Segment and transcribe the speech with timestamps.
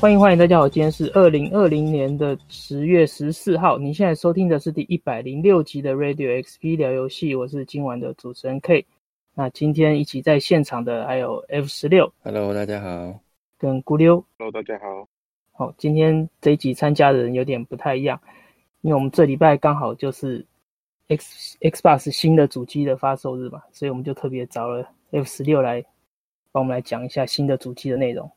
[0.00, 3.76] 欢迎欢迎，大家好，今天是二零二零年的十月十四号。
[3.76, 8.86] 您现在收听的是第一百零六集的 Radio XP 聊游戏，我是今晚的主持人 K。
[9.34, 13.20] 那今天一起在现场的还有 F 十六，Hello，大家好，
[13.58, 15.06] 跟咕溜，Hello，大家好。
[15.52, 18.18] 好，今天这一集参加的人有点不太一样，
[18.80, 20.46] 因为我们这礼拜刚好就是
[21.08, 25.84] X Xbox 新的主机的发售日嘛，所以我们就特别找了 F 十六来
[26.52, 28.30] 帮我们来讲一下新的主机的内容。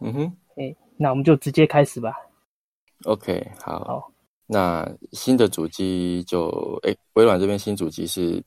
[0.00, 0.36] 嗯哼。
[0.56, 2.14] 哎，那我们就直接开始吧。
[3.04, 3.84] OK，好。
[3.84, 4.12] 好，
[4.46, 6.48] 那新的主机就
[6.82, 8.42] 哎，微软这边新主机是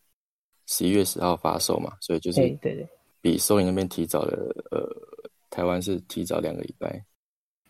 [0.67, 2.87] 十一月十号发售嘛，所以就是对对，
[3.21, 4.87] 比索尼那边提早了，呃，
[5.49, 7.03] 台湾是提早两个礼拜。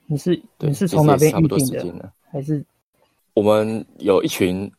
[0.05, 1.83] 你是你是从哪边预定的？
[1.93, 2.65] 呢还是
[3.33, 4.69] 我们有一群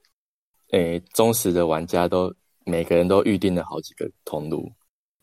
[0.70, 4.70] 诶忠实的玩家都，都每个人都预定了好几个通路，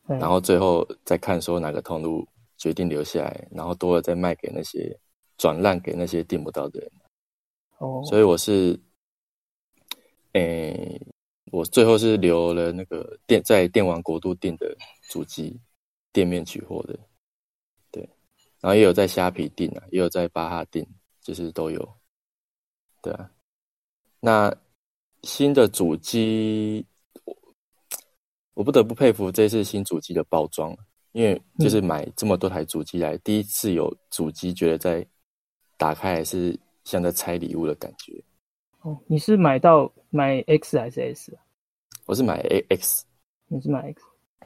[0.08, 2.28] 嗯，然后最后再看说哪个通路。
[2.66, 5.00] 决定留下来，然后多了再卖给那些
[5.38, 6.92] 转让给那些订不到的人。
[7.78, 8.80] 哦，所以我是，
[10.32, 11.00] 诶，
[11.52, 14.76] 我最后是留了那个电在电玩国度订的
[15.12, 15.62] 主机，
[16.12, 16.98] 店面取货的。
[17.92, 18.02] 对，
[18.62, 20.84] 然后也有在虾皮订啊，也有在巴哈订，
[21.22, 21.98] 就是都有。
[23.00, 23.30] 对啊，
[24.20, 24.52] 那
[25.22, 26.84] 新的主机，
[27.26, 27.38] 我
[28.56, 30.76] 我不得不佩服这次新主机的包装。
[31.16, 35.08] 因为就是买这么多台主机来，嗯、第一次有主机觉得在
[35.78, 38.22] 打开还是像在拆礼物的感觉。
[38.82, 41.38] 哦，你是买到买 X 还是 S？
[42.06, 43.06] 我是买 A X，。
[43.48, 44.02] 你是买 X？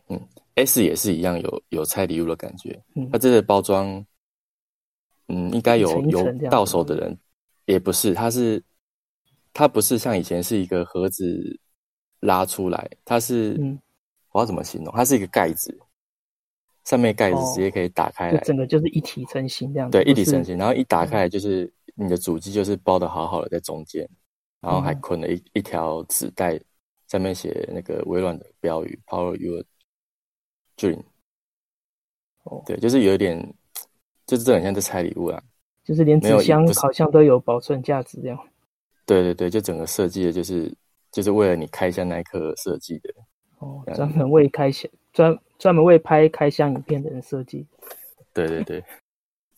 [0.10, 2.80] 嗯，S 也是一样有有拆礼物的感觉。
[2.94, 4.06] 嗯，它这个包装，
[5.28, 7.18] 嗯，应该有有到手的人，
[7.66, 8.64] 也不是，它是
[9.54, 11.60] 它不是像以前是一个盒子
[12.20, 13.82] 拉出来，它是，嗯，
[14.34, 14.94] 我要怎么形容？
[14.96, 15.76] 它是一个盖子。
[16.86, 19.98] 上面盖子直接可以打开来，整个就是一体成型这样子。
[19.98, 24.08] 对，一体成型，然后一打开来就是你的主机就是包的好好的在中间，
[24.62, 26.60] 然后还捆了一一条纸带，
[27.08, 29.64] 上面写那个微软的标语 “Power Your
[30.78, 31.04] Dream”。
[32.44, 33.54] 哦，对，就是有一点，
[34.26, 35.44] 就是这很像在拆礼物啊，
[35.84, 38.40] 就是连纸箱好像都有保存价值这样。
[39.06, 40.74] 对对对，就整个设计的就是
[41.12, 43.14] 就是为了你开箱那一刻设计的。
[43.58, 45.40] 哦，专门为开箱专。
[45.60, 47.68] 专门为拍开箱影片的人设计。
[48.34, 48.82] 对对对，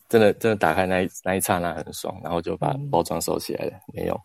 [0.09, 4.19] 真的真的打开那一那一刹那很爽，然后就把包装收起来了，嗯、没用。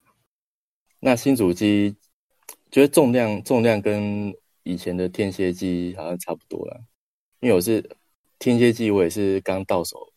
[1.00, 1.96] 那新主机，
[2.70, 6.78] 觉得重量重量跟以前的天蝎机好像差不多了，
[7.40, 7.96] 因为我是
[8.38, 10.12] 天蝎机，我也是刚到手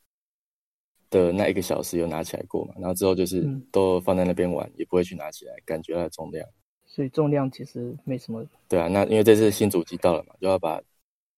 [1.10, 6.46] 的那一个小时有拿起来过嘛，然后之后就是都放在那边玩，也不会去拿起来，感觉它的重量。
[6.94, 8.46] 所以重量其实没什么。
[8.70, 10.80] 对啊，那因为这次新主机到了嘛，就要把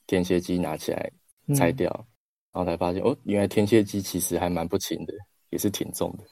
[0.06, 1.10] 天蝎机拿起来
[1.56, 2.06] 拆掉，嗯、
[2.52, 5.14] 然后才发现哦，原来天蝎机其实还蛮不轻的，
[5.52, 6.26] 也是挺重的。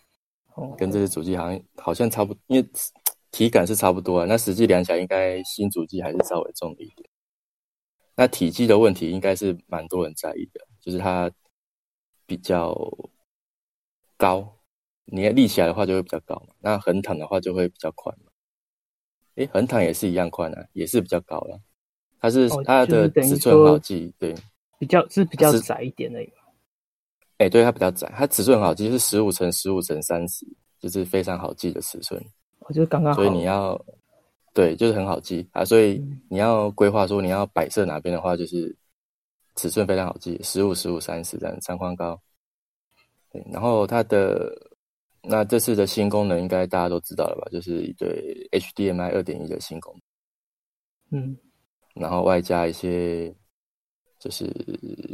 [0.56, 2.70] 哦，跟这次主机好像好像差不，因为
[3.32, 4.26] 体感是差不多啊。
[4.28, 7.10] 那实际量起来，应该新主机还是稍微重一点。
[8.16, 11.32] 那体积的问题应该是蛮多人在意的，就是它
[12.26, 12.76] 比较
[14.18, 14.60] 高，
[15.06, 18.32] 你要立起来的话就会比较高嘛，那横躺的话就会比较宽嘛。
[19.36, 21.60] 诶，横躺也是一样宽啊，也是比较高了。
[22.20, 24.36] 它是、哦、它的尺寸很好记，对，
[24.78, 26.20] 比较是比较窄一点的。
[27.40, 30.46] 诶，对，它比较窄，它尺寸很好记，是十五乘十五乘三十，
[30.80, 32.24] 就是非常好记的尺寸。
[32.60, 33.22] 我觉得刚刚好。
[33.22, 33.80] 所以你要，
[34.54, 35.66] 对，就是很好记啊。
[35.66, 38.74] 所以你要规划说你要摆设哪边的话，就是
[39.56, 42.22] 尺寸非常好记，十五、十五、三十这样，长宽高。
[43.32, 44.70] 对，然后它的。
[45.26, 47.48] 那这次的新功能应该大家都知道了吧？
[47.50, 49.96] 就是一对 HDMI 二点一的新功
[51.10, 51.38] 能，嗯，
[51.96, 53.34] 然后外加一些
[54.20, 54.54] 就是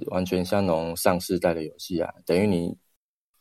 [0.08, 2.76] 完全相容上世代的游戏啊，等于你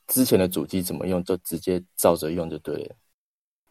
[0.08, 2.96] 之前的主机怎么用，就直接照着用就对了，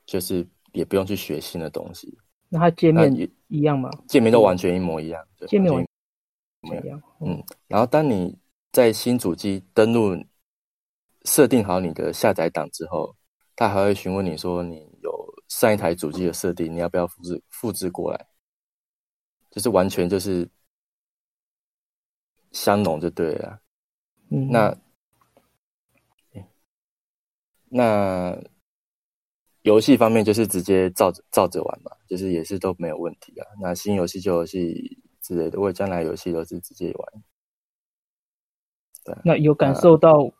[0.07, 2.17] 就是也不用去学新的东西。
[2.49, 3.13] 那它界面
[3.47, 3.91] 一样吗？
[4.07, 5.85] 界面都完全一模一样，界面完
[6.67, 6.99] 全一样。
[7.21, 8.35] 嗯，然后当你
[8.71, 10.19] 在新主机登录。
[11.27, 13.13] 设定好你的下载档之后，
[13.53, 15.11] 他还会询问你说，你有
[15.49, 18.27] 上一台主机的设定，你要不要复制复制过来？
[19.51, 20.49] 就是完全就是
[22.53, 23.59] 相容就对了。
[24.29, 24.77] 嗯，那
[27.69, 28.41] 那
[29.63, 33.45] 游戏方面就是直接照着照着玩嘛，就是也是都没有问题啊。
[33.61, 37.23] 那新游戏旧游戏之类的，为将来游戏都是直接玩。
[39.03, 40.33] 对，那有感受到。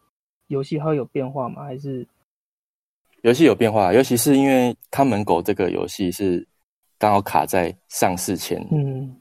[0.47, 1.63] 游戏还有变化吗？
[1.63, 2.07] 还是
[3.21, 3.93] 游戏有变化？
[3.93, 6.47] 尤其是因为《看门狗》这个游戏是
[6.97, 9.15] 刚好卡在上市前，嗯，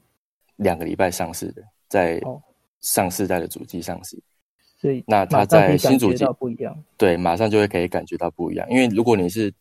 [0.55, 2.21] 两个礼拜上市的，在
[2.79, 4.17] 上世代的主机上市，
[4.77, 8.69] 所以那它在新主机不一样，对，马上就会可以感觉到不一样。
[8.69, 9.53] 因为如果你是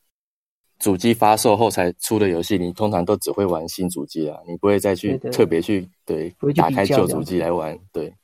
[0.78, 7.76] 主机发售后才出的游戏，你通常都只会玩新主机啊，你不会再去特别去对，对打开旧主机来玩。
[7.90, 8.14] 对，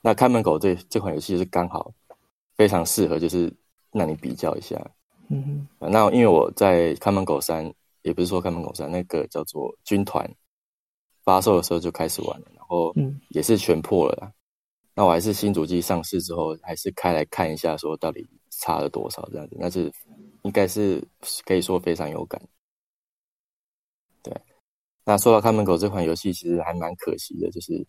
[0.00, 1.92] 那看门狗这这款游戏是刚好
[2.56, 3.52] 非常适合，就是
[3.92, 4.76] 让你比较一下。
[5.28, 7.72] 嗯哼，那因为我在看门狗三，
[8.02, 10.28] 也不是说看门狗三，那个叫做军团
[11.24, 14.32] 发售的时候就开始玩了，然后嗯，也是全破了啦。
[14.94, 19.56] 那我还是新主机上市之后，还是开来看一下，说到底差了多少这样子。
[19.58, 19.92] 那是
[20.42, 21.06] 应该是
[21.44, 22.40] 可以说非常有感。
[24.22, 24.32] 对，
[25.04, 27.86] 那说到看门狗这款游戏，其实还蛮可惜的，就是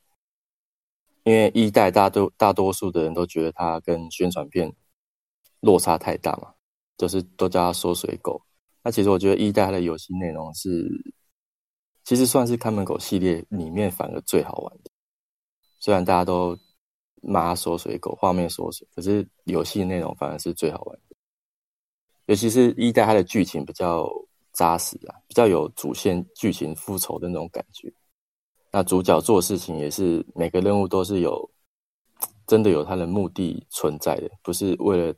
[1.27, 4.74] 因为一代大多大多数的人都觉得它跟宣传片
[5.59, 6.53] 落差太大嘛。
[6.97, 8.41] 就是都叫它缩水狗，
[8.81, 10.89] 那其实我觉得一代它的游戏内容是，
[12.03, 14.89] 其实算是看门狗系列里面反而最好玩的。
[15.79, 16.57] 虽然大家都
[17.21, 21.15] 骂它缩水狗，画面缩水，可是游戏内容反而是最好玩的。
[22.25, 24.09] 尤其是一代它的剧情比较
[24.53, 27.94] 扎实啊，比较有主线剧情复仇的那种感觉。
[28.72, 31.50] 那主角做事情也是每个任务都是有
[32.46, 35.16] 真的有它的目的存在的，不是为了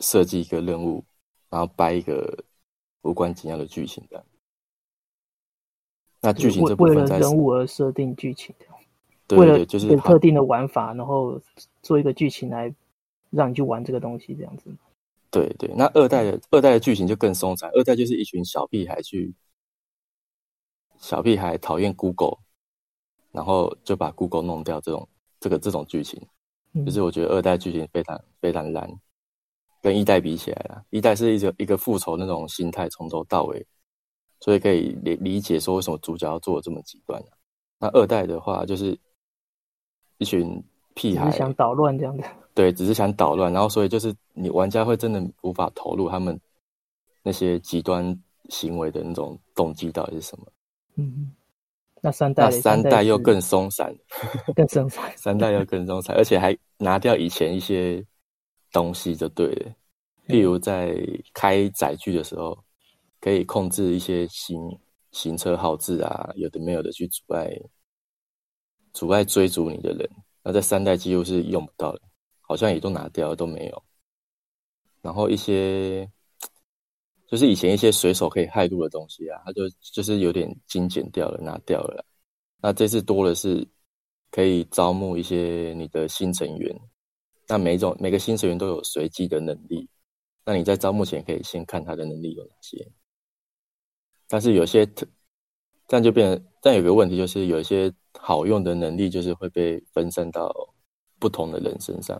[0.00, 1.04] 设计一个任务。
[1.50, 2.36] 然后掰一个
[3.02, 4.24] 无关紧要的剧情的，
[6.20, 8.66] 那剧情这部分在为了人物而设定剧情的，
[9.28, 11.40] 对，对，对，就是特定的玩法，然后
[11.80, 12.74] 做一个剧情来
[13.30, 14.64] 让你去玩这个东西，这样子。
[15.30, 19.32] 对对，那二代的二代的剧情就更松散，二代就是一群小屁孩去，
[20.98, 22.38] 小屁孩讨厌 Google，
[23.34, 25.08] 然后就把 Google 弄掉，这种
[25.40, 26.24] 这个这种剧情，
[26.86, 28.88] 就是我觉得二代剧情非常非常烂。
[29.82, 33.66] 跟一代比起来了，一代是一个一个复仇那种心态，从头到尾，
[34.40, 37.28] 所以可以理理解说为什么主角要做的这么极端啊。
[37.80, 38.98] 那二代的话，就是
[40.16, 40.62] 一群
[40.94, 46.40] 屁孩想捣乱这样的，对，只是想捣乱，然后所以就是你玩家会真的无法投入他们
[47.22, 50.46] 那些极端行为的那种动机到底是什么？
[50.94, 51.30] 嗯，
[52.04, 53.96] 那三代，那三代又更松散，
[54.54, 58.04] 更松散， 三代又更松散，而且还拿掉以前一些。
[58.74, 59.72] 东西就对了，
[60.26, 60.96] 例如在
[61.32, 62.58] 开载具的时候，
[63.20, 64.58] 可以控制一些行
[65.12, 67.48] 行车号志啊，有的没有的去阻碍
[68.92, 70.10] 阻碍追逐你的人。
[70.42, 72.00] 那在三代几乎是用不到的，
[72.40, 73.80] 好像也都拿掉了，都没有。
[75.00, 76.10] 然后一些
[77.34, 82.06] 就是以前一些随手可以害入的东西啊，它就就是有点精简掉了，拿掉了。
[82.62, 83.66] 那这次多的是
[84.30, 86.72] 可以招募一些你的新成员。
[87.48, 89.88] 那每种每个新成员都有随机的能力，
[90.44, 92.88] 那你在招募前可以先看他的能力有哪些。
[94.28, 95.04] 但是有些特，
[95.88, 100.54] 这样就变，但有个问题就是有一些好用的能力就是会被分散到
[101.18, 102.16] 不同的人身上，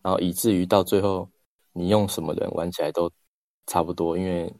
[0.00, 1.28] 然后以至于到最后
[1.74, 3.12] 你用什么人玩起来都
[3.66, 4.54] 差不多，因为，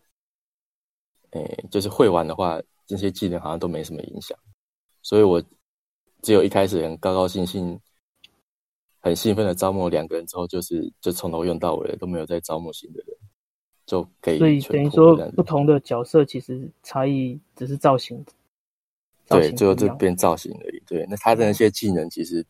[1.30, 4.38] 诶，就是会玩的话，这些技能好像都没什么影响，
[5.02, 5.42] 所以我
[6.22, 7.80] 只有一开始很高高兴兴。
[8.98, 13.16] 很兴奋的招募两个人之后，就是就从头用到尾了，都没有再招募新的人，
[13.86, 14.38] 就可以。
[14.38, 18.24] 所以等于说，不同的角色其实差异只是造型。
[19.24, 20.82] 造型对，最后就变造型而已。
[20.88, 22.44] 对，那他的那些技能其实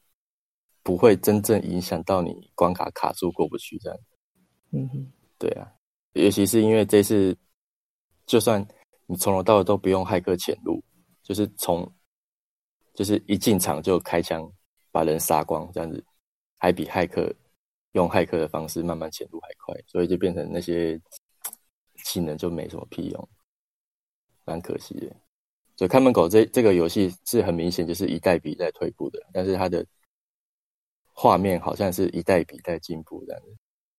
[0.83, 3.99] 不会真正影响到你关卡卡住过不去这样。
[4.71, 5.71] 嗯哼，对啊，
[6.25, 7.37] 尤其是因为这次，
[8.27, 8.67] 就算
[9.07, 10.83] 你从头到尾都不用骇客潜入，
[11.23, 11.91] 就是从
[12.95, 14.51] 就是一进场就开枪
[14.91, 16.05] 把人杀光这样子。
[16.59, 17.31] 还比骇客
[17.93, 20.99] 用骇客的方式慢慢潜入还快，所以就变成那些
[22.03, 23.29] 技能就没什么屁用，
[24.47, 25.15] 蛮可惜的。
[25.77, 29.87] 所以看门狗这这个游戏是很明显就是一代比一代退步的，但是它的
[31.13, 33.57] 画面好像是一代比一代进步这样子。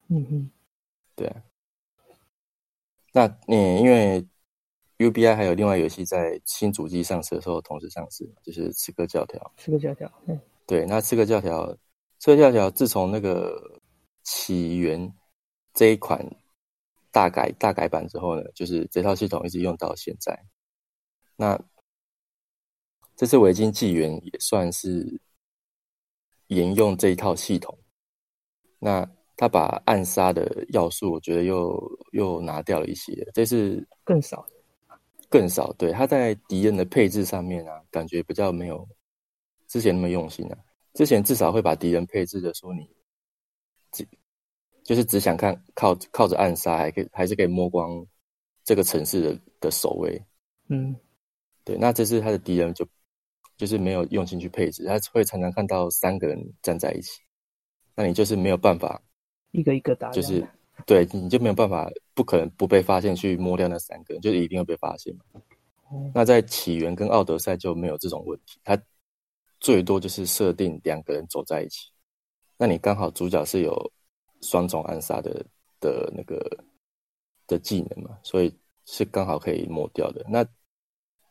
[0.10, 0.52] 嗯哼，
[1.16, 1.44] 对啊。
[3.18, 4.24] 那你因为
[5.00, 9.42] UBI 还有另外游戏在新主机上市的时候同时上市，就是《刺客教条》。
[9.60, 11.66] 刺客教条，嗯，对，那《刺客教条》。
[12.20, 13.60] 刺客教条自从那个
[14.22, 15.12] 起源
[15.74, 16.24] 这一款
[17.12, 20.40] 大改大改版之后呢，就是这套系统一直用到现在。
[21.36, 21.60] 那
[23.16, 25.20] 这次维京纪元也算是
[26.50, 27.76] 沿用这一套系统。
[28.78, 31.80] 那他把暗杀的要素，我觉得又
[32.12, 34.46] 又拿掉了一些，这是更少，
[35.30, 35.72] 更少。
[35.74, 38.86] 对，他在敌人的配置上面啊，感觉比较没有
[39.68, 40.58] 之前那么用心啊。
[40.94, 42.90] 之前至少会把敌人配置的说你，
[43.92, 44.06] 只
[44.84, 48.04] 就是只想看靠靠着暗杀还可以还是可以摸光
[48.64, 50.20] 这个城市的的守卫，
[50.70, 50.96] 嗯，
[51.64, 51.78] 对。
[51.78, 52.88] 那这次他的敌人就
[53.56, 57.22] 就是没有用心去配置，他会常常看到三个人站在一起，
[57.96, 59.00] 那你就是没有办法
[59.52, 60.46] 一个一个打，就是
[60.86, 65.42] 对，你就没有办法，不可能不被发现去摸掉那三个，就一定会被发现嘛。
[65.90, 68.78] 哦、那在起源跟奥德赛就没有这种问题，它
[69.60, 71.90] 最多就是设定两个人走在一起，
[72.58, 73.92] 那你刚好主角是有
[74.42, 75.46] 双重暗杀的
[75.80, 76.46] 的那个
[77.48, 78.54] 的技能嘛，所以
[78.86, 80.24] 是刚好可以抹掉的。
[80.30, 80.46] 那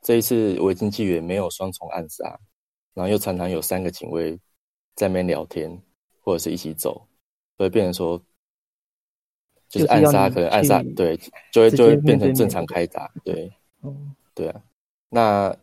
[0.02, 2.38] 这一次维京纪元没有双重暗杀，
[2.94, 4.38] 然后又常常有三个警卫
[4.94, 5.70] 在那边聊天
[6.22, 7.06] 或者是一起走，
[7.56, 8.22] 所以变成说
[9.68, 11.16] 就是暗杀可能暗杀对，
[11.52, 13.52] 就会就会变成正常开打对，
[14.34, 14.62] 对啊。
[15.08, 15.56] 那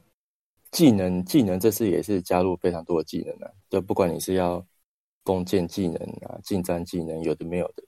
[0.72, 4.66] 技能技能这次也是加入非常多的技能啊，就不管你是要
[5.24, 5.96] 弓箭技能
[6.28, 7.84] 啊、近战技能，有的没有的。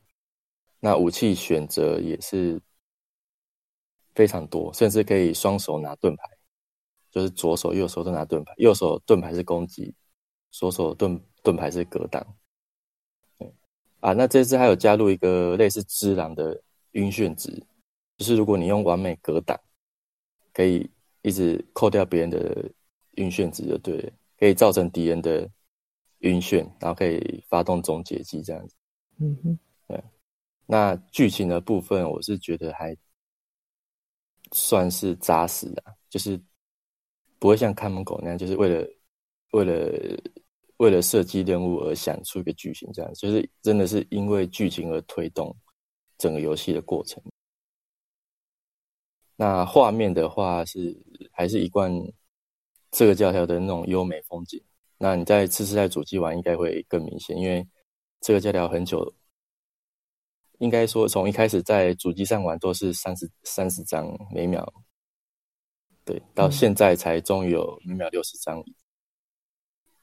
[0.79, 2.61] 那武器选择也是
[4.13, 6.23] 非常多，甚至可以双手拿盾牌，
[7.09, 9.93] 就是左手右手都拿盾牌，右手盾牌是攻击，
[10.51, 12.25] 左手盾盾牌是格挡。
[14.05, 17.51] 啊，那这次还有加入一个类似只狼的晕眩值，
[18.17, 19.59] 就是如果你用完美格挡，
[20.53, 20.89] 可以。
[21.25, 22.71] 一直扣掉别人的
[23.13, 25.49] 晕眩值就对了，可以造成敌人的
[26.19, 28.75] 晕眩，然后可以发动终结技这样子。
[29.17, 30.03] 嗯哼，对。
[30.67, 32.95] 那剧情的部分，我是觉得还
[34.51, 36.39] 算是扎实的，就是
[37.39, 38.87] 不会像看门狗那样，就是为了
[39.53, 40.21] 为了
[40.77, 45.55] 为了设计任务而想出一个剧情这样，就是真的是因为剧情而推动
[46.17, 47.21] 整个游戏的过程。
[49.37, 50.97] 那画面的话是
[51.31, 51.91] 还是一贯
[52.91, 54.61] 这个教条的那种优美风景。
[54.97, 57.67] 那你在次世代主机玩应该会更明显，因为
[58.21, 59.13] 这个教条很久，
[60.59, 64.65] 应该说从一开始在主机上玩都是三十三十张每秒，
[66.05, 68.63] 对，到现在才终于有每秒六十张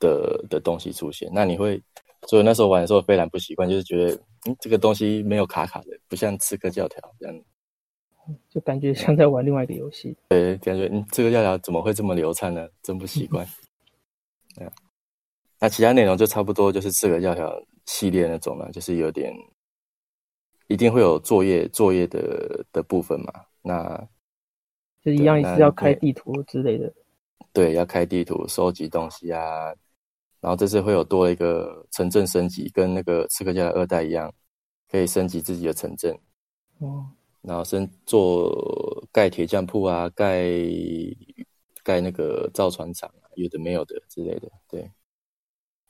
[0.03, 1.31] 的的东西出现。
[1.33, 1.81] 那你会，
[2.27, 4.15] 所以那时候玩的时候非常不习惯，就是觉得
[4.47, 7.43] 嗯这个东西没有卡卡的，不像刺客教条这样。
[8.49, 10.17] 就感觉像在玩另外一个游戏。
[10.29, 12.69] 对，感觉嗯，这个教条怎么会这么流畅呢？
[12.83, 13.47] 真不习惯。
[14.55, 14.73] 对啊，
[15.59, 17.53] 那其他内容就差不多，就是刺客教条
[17.87, 19.35] 系列那种了，就是有点
[20.69, 23.33] 一定会有作业作业的的部分嘛。
[23.61, 24.09] 那
[25.03, 26.93] 就一样也是要开地图之类的。
[27.53, 29.75] 对，要开地图，收集东西啊。
[30.43, 34.31] 然后这次会有多一个城镇升级，跟那个刺客教的二代一样，
[34.91, 36.15] 可以升级自己的城镇。
[36.81, 37.07] 哦。
[37.43, 40.49] 然后升做盖铁匠铺啊，盖
[41.83, 44.89] 盖那个造船厂啊，有的没有的之类的，对，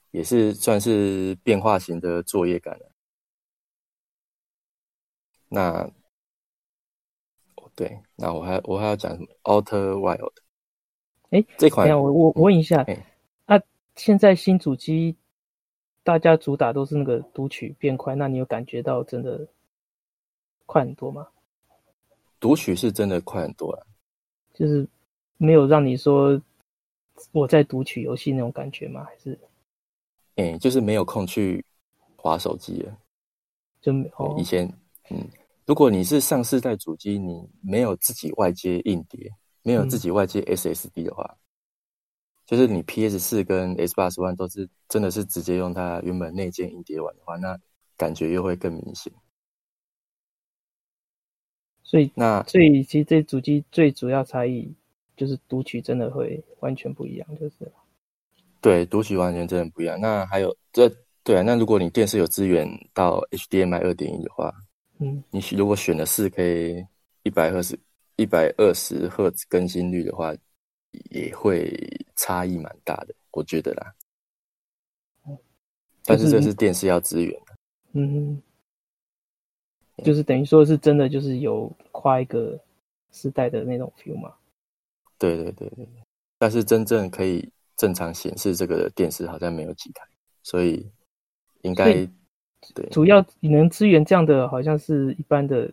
[0.09, 2.91] 也是算是变化型的作业感了。
[5.47, 5.87] 那，
[7.75, 10.33] 对，那我还我还要讲什么？Outer Wild，
[11.29, 12.83] 哎，这款我我我问一下，
[13.95, 15.15] 现在新主机
[16.03, 19.47] 大家主打都是那个读取变快，那你有感觉到真的
[20.65, 21.27] 快很多吗？
[22.39, 23.79] 读取是真的快很多啊，
[24.53, 24.85] 就是
[25.37, 26.41] 没有让你说
[27.31, 29.03] 我在读取游戏那种感觉吗？
[29.05, 29.39] 还是，
[30.35, 31.63] 嗯，就是没有空去
[32.17, 32.97] 划手机了。
[33.81, 33.93] 就
[34.37, 34.67] 以前，
[35.09, 35.25] 嗯，
[35.65, 39.31] 如果你是上世代主机，你没有自己外接硬碟，
[39.61, 41.37] 没有自己外接 SSD 的话，嗯、
[42.55, 47.57] 就是你 PS 四跟 Xbox One 都是真的是直接用它原本内建硬碟玩的话，那
[47.97, 49.11] 感觉又会更明显。
[51.83, 54.71] 所以那所以其实这主机最主要差异
[55.17, 57.71] 就是读取真的会完全不一样，就是
[58.61, 59.99] 对读取完全真的不一样。
[59.99, 60.87] 那还有这
[61.23, 64.53] 对啊，那如果你电视有资源到 HDMI 二点一的话，
[64.99, 66.87] 嗯，你如果选了四 K
[67.23, 67.79] 一百赫兹
[68.15, 70.35] 一百二十赫兹更新率的话，
[71.09, 71.71] 也会
[72.15, 73.93] 差异蛮大的，我觉得啦。
[76.05, 77.55] 但是这是电视要支援的，
[77.93, 78.41] 嗯。
[80.03, 82.59] 就是等于说是真的，就是有跨一个
[83.11, 84.33] 时代的那种 feel 嘛。
[85.19, 85.87] 对对对对，
[86.39, 87.47] 但是真正可以
[87.77, 90.03] 正常显示这个的电视好像没有几台，
[90.41, 90.89] 所以
[91.61, 91.93] 应该
[92.73, 92.89] 对。
[92.89, 95.71] 主要你能支援这样的，好像是一般的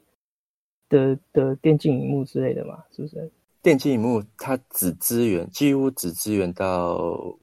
[0.90, 3.32] 的的电竞荧幕之类的嘛，是不是？
[3.62, 7.38] 电竞荧幕它只支援，几乎只支援到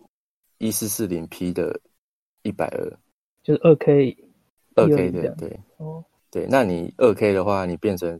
[0.57, 1.79] 一四四零 P 的
[2.41, 2.97] 一百二，
[3.43, 4.17] 就是二 K，
[4.75, 6.03] 二 K 的对哦。
[6.29, 8.19] 对，那你二 K 的话，你变成，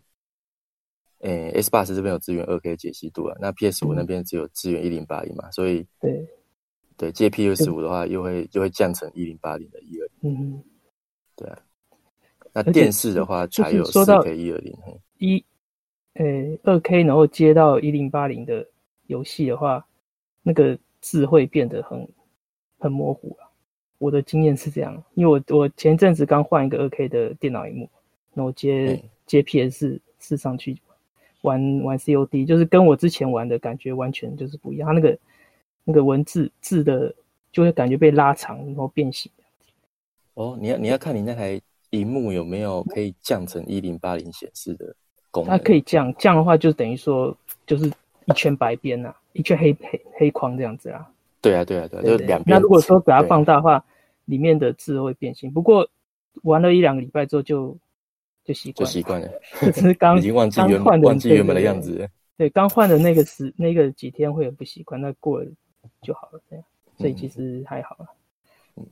[1.20, 6.28] 诶，Xbox 这边有支援二 K 解析度啊，那 PS 五那边只有支援一零八零嘛，所以对，
[6.96, 10.64] 对，借 PS 五的话，又会又会降成一零八零的一二零，嗯，
[11.36, 11.60] 对啊，
[12.54, 14.78] 那电视的话才有四 K 一二零，
[15.18, 15.44] 一，
[16.18, 18.68] 诶，二 K 然后接到一零八零的
[19.08, 19.86] 游戏的话，
[20.44, 22.08] 那个字会变得很
[22.80, 23.50] 很模糊啊，
[23.98, 27.90] 我的经验是这样，因为我我前阵子刚换一个二 K 的电脑荧幕，
[28.34, 30.78] 然后接、嗯、接 PS 四上去
[31.42, 34.88] 玩玩 COD，就是跟我之前玩的感觉完全就是不一样。
[34.88, 35.20] 它那个
[35.84, 37.14] 那个文字字的
[37.52, 39.32] 就会感觉被拉长，然后变形。
[40.34, 44.96] 哦，你要你要看你那台荧幕有没有可以降成一零八零显示的
[45.42, 45.58] 功能。
[45.58, 47.86] 它可以降降的话，就等于说就是
[48.26, 51.08] 一圈白边呐、啊，一圈黑黑黑框这样子啊。
[51.42, 52.58] 对啊，对啊，对啊，就两边。
[52.58, 53.84] 那如果说把它放大的话，
[54.26, 55.52] 里面的字会变形。
[55.52, 55.88] 不过
[56.44, 57.78] 玩了一两个礼拜之后就，
[58.44, 59.30] 就就习惯，就习惯了。
[59.72, 62.10] 只是刚 已经忘记原本忘记原本的样子。
[62.38, 65.46] 对，刚换的那个时那个几天会很不习惯，那过了
[66.02, 66.40] 就好了。
[66.50, 66.66] 这样，
[66.98, 68.06] 所以其实还好了。
[68.76, 68.86] 嗯，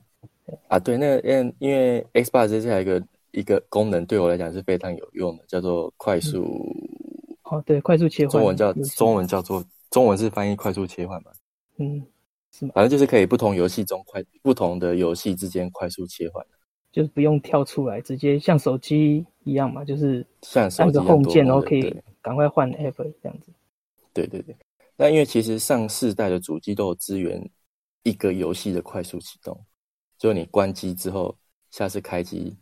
[0.68, 6.42] 啊，对，那个因为因为 Xbox 这是还有一个一个功能，对我来讲是非常有用的，叫做快速。
[6.42, 8.32] 嗯、哦，对，快速切换。
[8.32, 11.30] 中文叫中文叫做中文是翻译快速切换嘛？
[11.78, 12.06] 嗯。
[12.52, 16.46] 是吗反正就是可以不同游戏中快不同的游戏之间快速切换，
[16.90, 23.52] 就是不用跳出来，直接像手机一样嘛，就是像手机按个 Home 键，然后可以赶快换 App 这样子。
[24.14, 24.56] 对对对，
[24.96, 27.46] 那因为其实上世代的主机都有支援
[28.04, 29.60] 一个游戏的快速启动，
[30.16, 31.36] 就你关机之后，
[31.70, 32.56] 下次开机。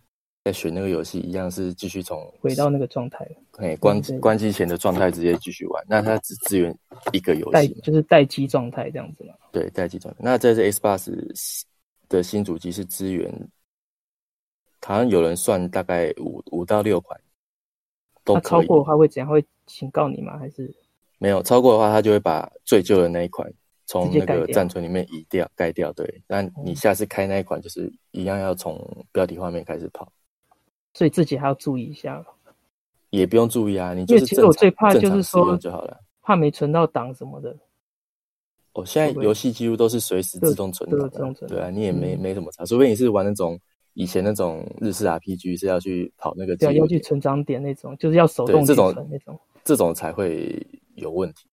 [0.45, 5.83] 在选那个游戏一样是继续从回到那个状态，哎，关关机前的状态直接继续玩。
[5.89, 6.79] 那它只支援
[7.13, 9.33] 一个游戏，就是待机状态这样子嘛。
[9.51, 10.21] 对，待机状态。
[10.23, 11.65] 那这是 Xbox
[12.11, 13.33] 的新主机是支援，
[14.83, 17.19] 好像有人算大概五五到六款
[18.23, 18.43] 都可以。
[18.43, 19.27] 超过的话会怎样？
[19.27, 20.39] 会警告你吗？
[20.39, 20.71] 还是
[21.17, 23.51] 没有超过的话，他就会把最旧的那一款
[23.87, 25.91] 从那个暂存里面移掉、盖掉。
[25.95, 28.79] 对，但你下次开那一款，就是一样要从
[29.11, 30.13] 标题画面开始跑。
[30.95, 32.25] 所以自己还要注意一下，
[33.11, 33.93] 也不用注意啊。
[33.93, 37.55] 你就是其实我最怕就是说就好了，怕没存到档什么的。
[38.75, 43.59] 哦，现在游戏几乎都是随时自动存档，对啊，你也没没什么差，除非你是玩那种
[43.93, 50.65] 以前那种日式 RPG 是要去跑那个，对，要去存档点那种，就是要手动这种那种，这种才会
[50.95, 51.47] 有问题。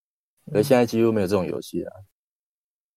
[0.53, 1.93] 而现在几乎没有这种游戏啊。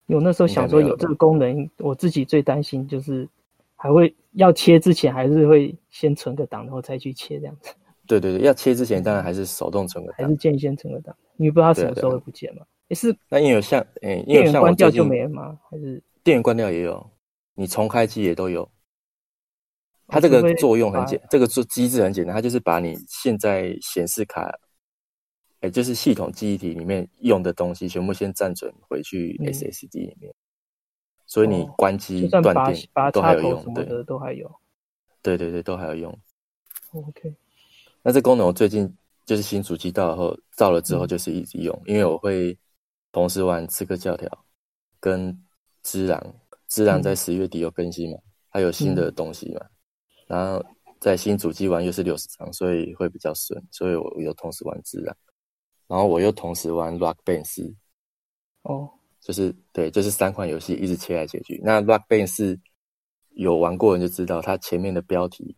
[0.06, 3.26] 有那时候想说有这个功能，我自己最担心就是。
[3.84, 7.70] 还会要切之前，还是会先存个档，然后再去切这样子。
[8.06, 12.64] 对对对，要切之前当然还是手动存个档，还是建议先存个档，因为不知道什么时候会不见嘛。
[12.88, 15.58] 也是，那因为有像诶，电源关掉就没了吗？
[15.70, 17.10] 还是电源关掉也有，
[17.54, 18.66] 你重开机也都有。
[20.06, 24.50] 它这个作用很简，这个做机制很简单，它就是把你现在显示卡，
[25.60, 30.34] 哎，就是系统记忆体里面用的东西，全部先暂存回去 SSD 里面。
[31.34, 34.48] 所以你关机断电都还有用，对，都还有，
[35.20, 36.16] 对对对，都还有用。
[36.92, 37.34] OK，
[38.04, 38.88] 那这功能我最近
[39.24, 42.56] 就是新主机到后造了之后就是一直用，因为我会
[43.10, 44.28] 同时玩《刺客教条》
[45.00, 45.32] 跟
[45.82, 46.20] 《之狼》，
[46.68, 48.18] 《之狼》在十月底有更新嘛，
[48.48, 49.60] 还有新的东西嘛。
[50.28, 50.64] 然后
[51.00, 55.12] 在新主机玩又是六十张，所以会比较顺，所以我有同时玩《之狼》，
[55.88, 57.62] 然后我又同时玩《Rock Band 四》。
[58.62, 58.88] 哦。
[59.24, 61.58] 就是对，就是三款游戏一直切来切去。
[61.64, 62.60] 那 Rock Band 是
[63.30, 65.56] 有玩过人就知道，它前面的标题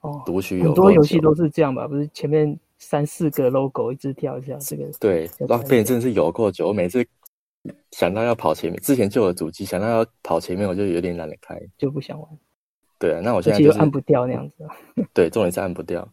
[0.00, 1.86] 哦，读取有很多游戏都是这样吧？
[1.86, 6.66] 不是前面三四个 logo 一直跳一下，这个对 Rock Band 真的是有够久。
[6.66, 7.06] 我每次
[7.92, 12.28] 想到要跑前面，之前就有主机想到要跑前面，我就有点懒得开，就不想玩。
[12.98, 14.56] 对啊，那我现在就是按不掉那样子。
[15.14, 16.12] 对，重点是按不掉。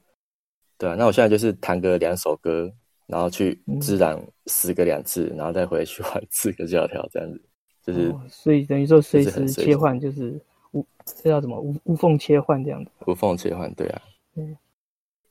[0.78, 2.72] 对啊，那我现在就是弹个两首歌。
[3.06, 7.42] 然后去自然死个两次，嗯、然后再回去玩四个教条，这样子
[7.84, 10.39] 就是、哦，所以等于说随时切换就是
[10.72, 11.60] 无这叫什么？
[11.60, 14.02] 无无缝切换这样子，无缝切换，对啊，
[14.36, 14.58] 嗯，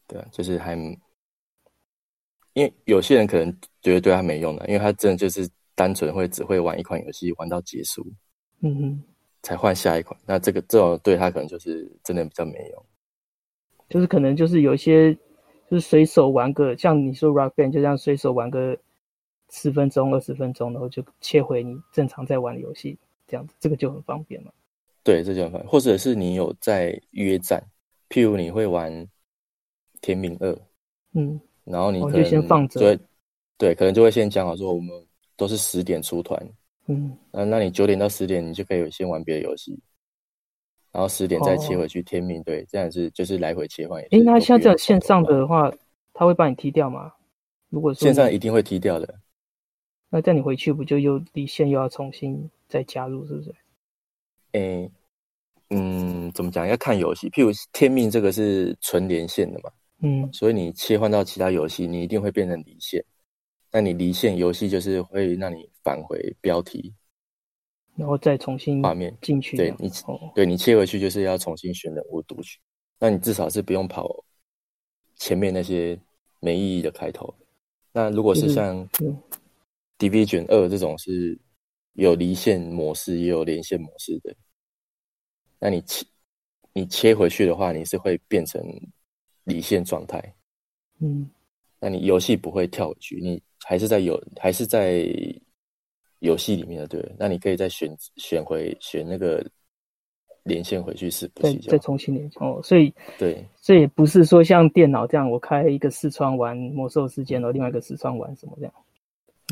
[0.07, 0.75] 对啊，就是还
[2.53, 8.07] 因为有些人可能觉得对他没用的，因为他真的就是单纯会只会玩一款游戏玩到结束，
[8.61, 9.03] 嗯哼，
[9.43, 12.85] 才换下一款，那这个这种对他可能就是真的比较没用，
[13.89, 15.17] 就是可能就是有一些。
[15.73, 18.77] 就是随手玩个，像你说 Rock Band，就这样随手玩个
[19.49, 24.53] 十分钟、二十分钟，然后就切回你正常在玩的游戏，这样子，这个就很方便嘛。
[25.03, 25.71] 对，这就很方便。
[25.71, 27.59] 或者是你有在约战，
[28.11, 28.93] 譬如你会玩
[30.03, 30.53] 《天命二》，
[31.15, 32.99] 嗯，然后你可能就先放着，对，
[33.57, 34.91] 对，可能就会先讲好说，我们
[35.39, 36.39] 都是十点出团，
[36.85, 39.81] 嗯，那那你九点到十点，你就可以先玩别的游戏。
[40.92, 44.00] 然后十点再切回去天命，对，这样是就是来回切换。
[44.11, 45.72] 诶，那像这样线上的话，
[46.12, 47.12] 他会帮你踢掉吗？
[47.70, 49.18] 如果说线上一定会踢掉的。
[50.11, 53.55] 那这样你回去不就又离线又要重新再加入，是不是？
[54.52, 54.90] 诶，
[55.70, 56.68] 嗯，怎么讲？
[56.68, 57.31] 要看游戏。
[57.31, 59.70] 譬如天命这个是纯连线的嘛，
[60.02, 63.02] 嗯，所以你切换到其他游戏，你一定会变成离线。
[63.70, 66.92] 那你离线游戏就是会让你返回标题。
[67.96, 69.57] 然后再重新画面进去。
[69.57, 72.59] 对你，哦、对你切回去就是要重新选人物读取，
[72.98, 74.24] 那你至少是不用跑
[75.16, 75.98] 前面那些
[76.40, 77.33] 没意义的开头。
[77.92, 78.88] 那如果是像
[79.98, 81.38] Division 二这种是
[81.92, 84.35] 有离线模式也有连线模式的，
[85.59, 86.07] 那你切
[86.72, 88.62] 你切回去的话，你是会变成
[89.44, 90.35] 离线状态。
[91.00, 91.31] 嗯，
[91.78, 95.07] 那你游戏不会跳回去，你还是在游还是在
[96.23, 97.15] 游戏里面的，对。
[97.19, 99.45] 那你可以再选选回选那个
[100.45, 101.55] 连线回去是不是？
[101.69, 102.61] 再重新连线哦。
[102.63, 108.75] 所以对，所以不是说像电脑这样，我开一个视窗玩魔兽世界，然后另外一个视窗玩什么这样。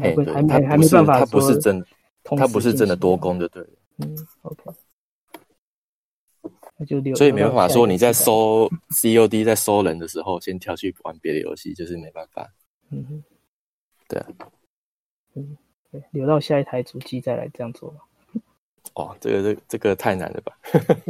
[0.02, 1.84] 哎，对，还没还没办法，它不是真，
[2.22, 3.62] 它不是真的多工的，对。
[3.98, 4.70] 嗯，OK。
[6.78, 12.50] 那就所以没办法说你在搜 COD 在搜人的时候，先跳去玩别的游戏，就是没办法。
[12.90, 13.22] 嗯哼，
[14.08, 14.26] 对啊，
[15.34, 15.56] 嗯，
[15.90, 17.94] 对，留到下一台主机再来这样做。
[18.94, 20.58] 哦，这个这这个太难了吧？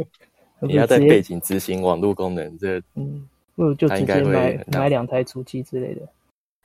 [0.61, 6.07] 你要在背景执行网络功能，这嗯，不如就直接买买两台主机之类的。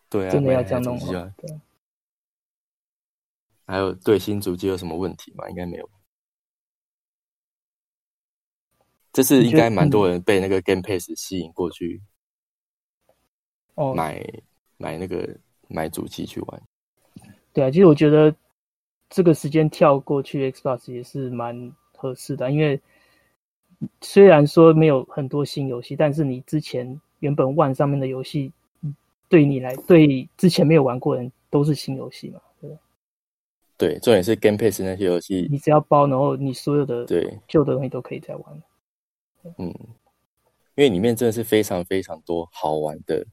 [0.08, 1.34] 对啊，真的要这样弄吗？
[1.38, 1.60] 对。
[3.66, 5.48] 还有对新主机有什么问题吗？
[5.48, 5.90] 应该没有。
[9.12, 12.02] 这次应该蛮多人被那个 Game Pass 吸引过去，
[13.74, 14.22] 哦，买
[14.76, 15.34] 买那个
[15.68, 16.62] 买主机去玩。
[17.56, 18.36] 对啊，其实我觉得
[19.08, 22.78] 这个时间跳过去 Xbox 也是蛮合适的，因为
[24.02, 28.52] 虽然说没有很多新游戏，但是你之前原本 One 上面的游戏，
[29.30, 32.40] 对你来对之前没有玩过的人都是新游戏嘛。
[33.78, 38.62] 对，重点是 Game Pass 那些游戏，你只要包，然后你所有的对旧的东西都可以再玩。
[39.56, 39.68] 嗯，
[40.74, 43.26] 因为里面真的是非常非常多好玩的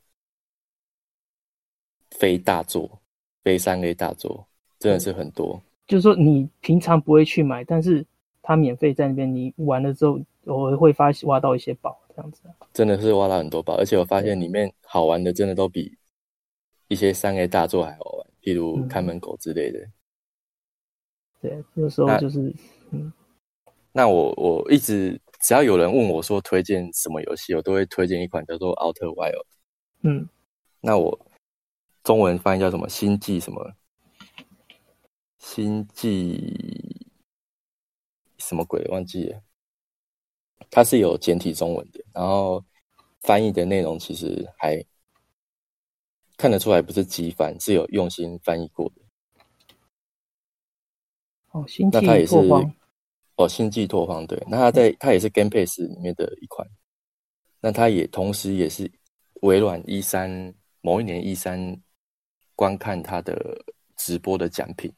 [2.12, 3.02] 非大作、
[3.44, 4.48] 非三 A 大作，
[4.80, 5.62] 真的是很多。
[5.86, 8.06] 就是说，你平常不会去买，但是
[8.42, 12.42] 它免费在那边，你玩了之后，偶尔会发挖到一些宝，这样子。
[12.74, 15.96] 真的是挖到很多宝，而且我发现里面好玩的真的都比
[16.88, 19.80] 一些三 A 大作还好玩，譬如看门狗之类的。
[19.80, 19.92] 嗯
[21.44, 22.40] 对，有时候就是，
[22.90, 23.14] 那嗯，
[23.92, 29.34] 那我我一直只要有人问我说推荐什么游戏，我都会推荐一款叫做《Outer Wild》。
[30.04, 30.26] 嗯，
[30.80, 31.20] 那我
[32.04, 32.88] 中文翻译叫什么？
[32.90, 33.74] 星际什么？
[35.38, 37.08] 星际
[38.38, 38.84] 什么鬼？
[38.90, 39.42] 忘记了。
[40.70, 42.64] 它是有简体中文的，然后
[43.22, 44.84] 翻译的内容其实还
[46.36, 49.02] 看得出来不是机翻，是有用心翻译过的。
[51.52, 52.76] 哦，星际拓荒。
[53.36, 56.68] 哦，星际拓荒，对，那它在它也是 Game Pass 里面的一款，
[57.62, 58.92] 那它也同时也是
[59.42, 61.80] 微软一三某一年 E3
[62.56, 63.58] 观看他的
[63.96, 64.92] 直播的奖品，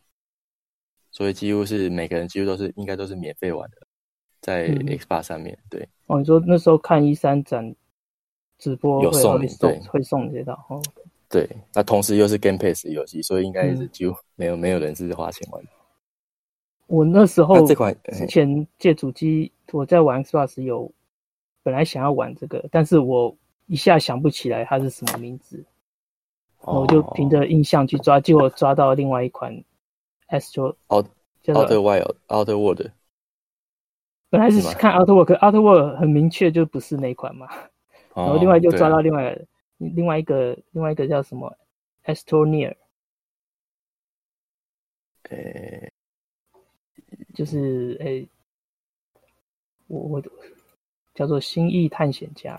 [1.11, 3.77] 所以几乎是每个人几乎都是应该都是免费玩的，
[4.41, 5.89] 在 Xbox 上面，对、嗯。
[6.07, 7.75] 哦，你说那时候看一三展
[8.57, 10.81] 直播有送你，对，会送这套哦。
[11.27, 15.69] 对，那同时又是 Game Pass 游戏，所以应该是几乎没有、嗯、没有人是花钱玩的。
[16.87, 20.89] 我那时候这款之前借主机，我在玩 Xbox 有
[21.63, 25.65] 本来想要玩这个，但是我一下想不起来它是什么名字，
[26.65, 29.63] 我就凭着印象去抓，结果抓到另外一款
[30.29, 31.07] Astro Out
[31.45, 32.91] Outer Wild Outer World，
[34.29, 37.47] 本来是看 Outer World，Outer World 很明确就不是那款嘛，
[38.13, 39.37] 然后另外就抓到另外
[39.77, 41.55] 另外一个另外一个叫什么
[42.05, 42.75] ？Astro Near
[45.29, 45.91] 诶。
[47.33, 48.29] 就是诶、欸，
[49.87, 50.21] 我我
[51.13, 52.55] 叫做《星际探险家》。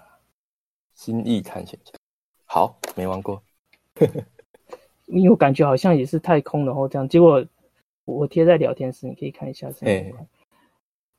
[0.95, 1.92] 星际探险家，
[2.45, 3.42] 好，没玩过。
[5.06, 7.09] 因为我感觉好像也是太空，然后这样。
[7.09, 7.44] 结果
[8.04, 10.22] 我贴在聊天室，你可以看一下这一款。
[10.22, 10.28] 欸、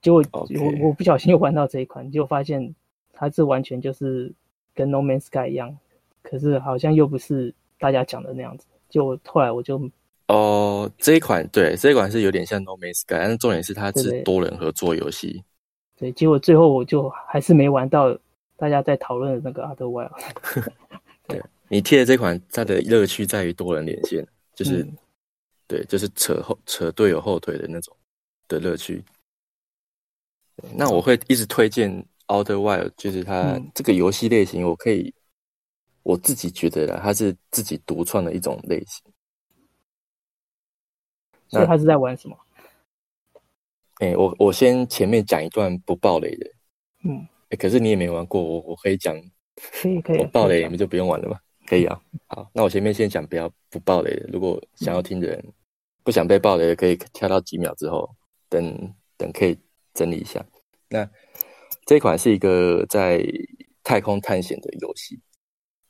[0.01, 2.73] 结果.我我不小心又玩到这一款，结果发现
[3.13, 4.33] 它是完全就是
[4.73, 5.77] 跟《No Man's Sky》一样，
[6.21, 8.65] 可是好像又不是大家讲的那样子。
[8.89, 9.89] 就后来我就。
[10.27, 15.41] 哦，这一款对，这一款是有点像 No Man's Sky，但是重点是它是多人合作游戏。
[15.95, 18.13] 对，结果最后我就还是没玩到
[18.57, 20.11] 大家在讨论的那个 Other Wild。
[21.27, 24.25] 对，你贴的这款，它的乐趣在于多人连线，
[24.55, 24.97] 就是、嗯、
[25.67, 27.95] 对，就是扯后扯队友后腿的那种
[28.47, 29.03] 的乐趣。
[30.75, 31.91] 那我会一直推荐
[32.27, 35.13] Outer Wild，就是它这个游戏类型，我可以、嗯、
[36.03, 39.11] 我自己觉得啦，它是自己独创的一种类型。
[41.49, 42.37] 所以他是在玩什么？
[43.99, 46.45] 哎、欸，我我先前面讲一段不暴雷的，
[47.05, 49.15] 嗯，哎、欸，可是你也没玩过，我我可以讲，
[49.55, 52.01] 可以可以，我暴雷你们就不用玩了嘛，可以啊。
[52.27, 55.53] 好，那我前面先讲不要不爆雷的，如果想要听的人、
[56.03, 58.09] 不想被爆雷的，可以跳到几秒之后
[58.47, 59.55] 等等可以
[59.93, 60.43] 整理一下。
[60.89, 61.07] 那
[61.85, 63.21] 这款是一个在
[63.83, 65.19] 太空探险的游戏。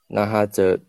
[0.08, 0.80] 那它的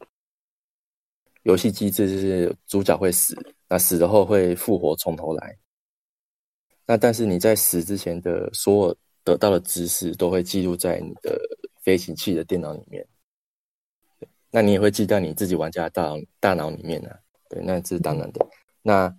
[1.42, 3.36] 游戏机制就是主角会死，
[3.68, 5.58] 那死了后会复活，从头来。
[6.86, 11.38] 那但是你在死之前的所有得到的知识都会记录在你的
[11.82, 13.06] 飞行器的电脑里面。
[14.50, 17.18] 那你也会记在你自己玩家的大脑大脑里面呢、啊？
[17.50, 18.46] 对，那这是当然的。
[18.82, 19.14] 那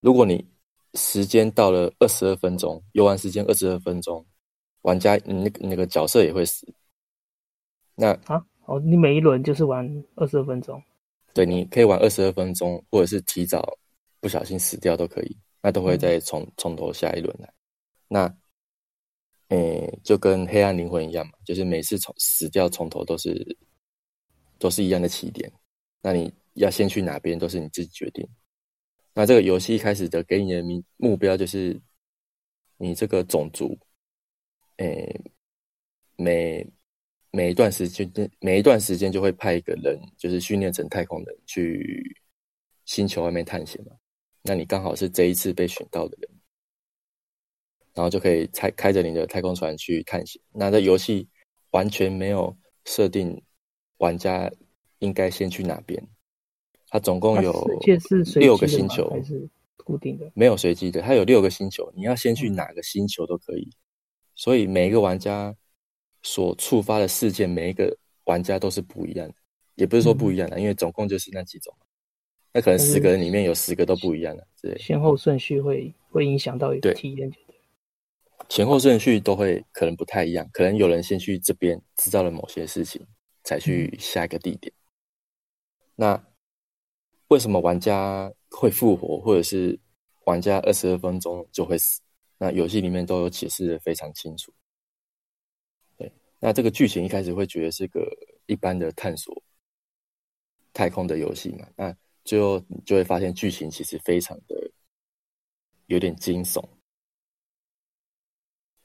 [0.00, 0.44] 如果你
[0.94, 4.24] 时间到了二十二分钟，游玩时间二十二分钟，
[4.82, 6.66] 玩家那个那个角色也会死。
[7.94, 10.82] 那啊，哦，你每一轮就是玩二十二分钟？
[11.32, 13.78] 对，你可以玩二十二分钟，或者是提早
[14.20, 17.52] 不小心死掉都可以，那都会再从从头下一轮来。
[18.08, 18.24] 那，
[19.48, 23.56] 诶、欸，就跟黑暗灵魂一样嘛，就是每次从死掉从头都是。
[24.62, 25.52] 都是一样的起点，
[26.00, 28.24] 那你要先去哪边都是你自己决定。
[29.12, 31.82] 那这个游戏一开始的给你的目目标就是，
[32.76, 33.76] 你这个种族，
[34.76, 35.20] 诶、
[36.14, 36.64] 每
[37.32, 42.16] 每一段时间，每一段时间就会派一个人，就是训练成太空人去
[42.84, 43.90] 星球外面探险嘛。
[44.42, 46.30] 那你刚好是这一次被选到的人，
[47.94, 50.40] 然后就可以开开着你的太空船去探险。
[50.52, 51.28] 那这游戏
[51.72, 53.42] 完全没有设定。
[54.02, 54.50] 玩家
[54.98, 56.02] 应该先去哪边？
[56.90, 57.52] 它总共有
[58.34, 59.48] 六个星球，还是
[59.84, 60.30] 固定的？
[60.34, 63.70] 没有随机的，它有六个星球，你要先去哪个星球都可以。
[64.34, 65.54] 所以每一个玩家
[66.22, 69.34] 所触发的事件，每一个玩家都是不一样的，
[69.76, 71.72] 也不是说不一样的，因为总共就是那几种。
[72.52, 74.76] 那可能十个人里面有十个都不一样的，对。
[74.78, 77.30] 先后顺序会会影响到一个体验，
[78.48, 83.00] 前后顺序都会可能不太一样，可能有人先去这边知道了某些事情。
[83.44, 84.72] 才去下一个地点。
[85.94, 86.22] 那
[87.28, 89.78] 为什么玩家会复活，或者是
[90.24, 92.00] 玩家二十二分钟就会死？
[92.38, 94.52] 那游戏里面都有解释的非常清楚。
[95.96, 98.06] 对，那这个剧情一开始会觉得是个
[98.46, 99.42] 一般的探索
[100.72, 101.68] 太空的游戏嘛？
[101.76, 104.70] 那最后你就会发现剧情其实非常的
[105.86, 106.62] 有点惊悚。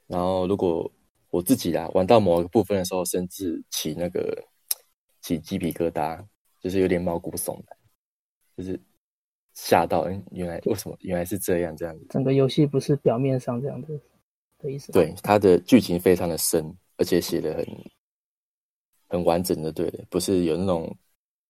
[0.06, 0.90] 然后如果
[1.30, 4.47] 我自己啊，玩到某一个部分的时候，甚至起那个
[5.28, 6.24] 起鸡皮疙瘩，
[6.60, 7.78] 就是有点毛骨悚然，
[8.56, 8.80] 就是
[9.54, 12.06] 吓到，嗯，原来为什么原来是这样这样子？
[12.10, 13.88] 整个游戏不是表面上这样的
[14.58, 14.90] 的意思。
[14.92, 17.66] 对，它的剧情非常的深，而且写的很
[19.08, 20.96] 很完整的，对的，不是有那种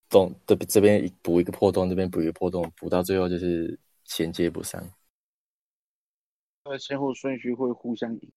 [0.08, 4.82] 洞，这这边补一个破洞，这边补一个破洞，补到最后就是衔接不上。
[6.64, 8.32] 它的先后顺序会互相影。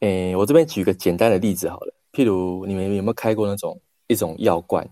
[0.00, 3.78] 诶、欸，我这边举个简单的例子好了，譬如你们有没有开过那种
[4.10, 4.84] 一种药罐，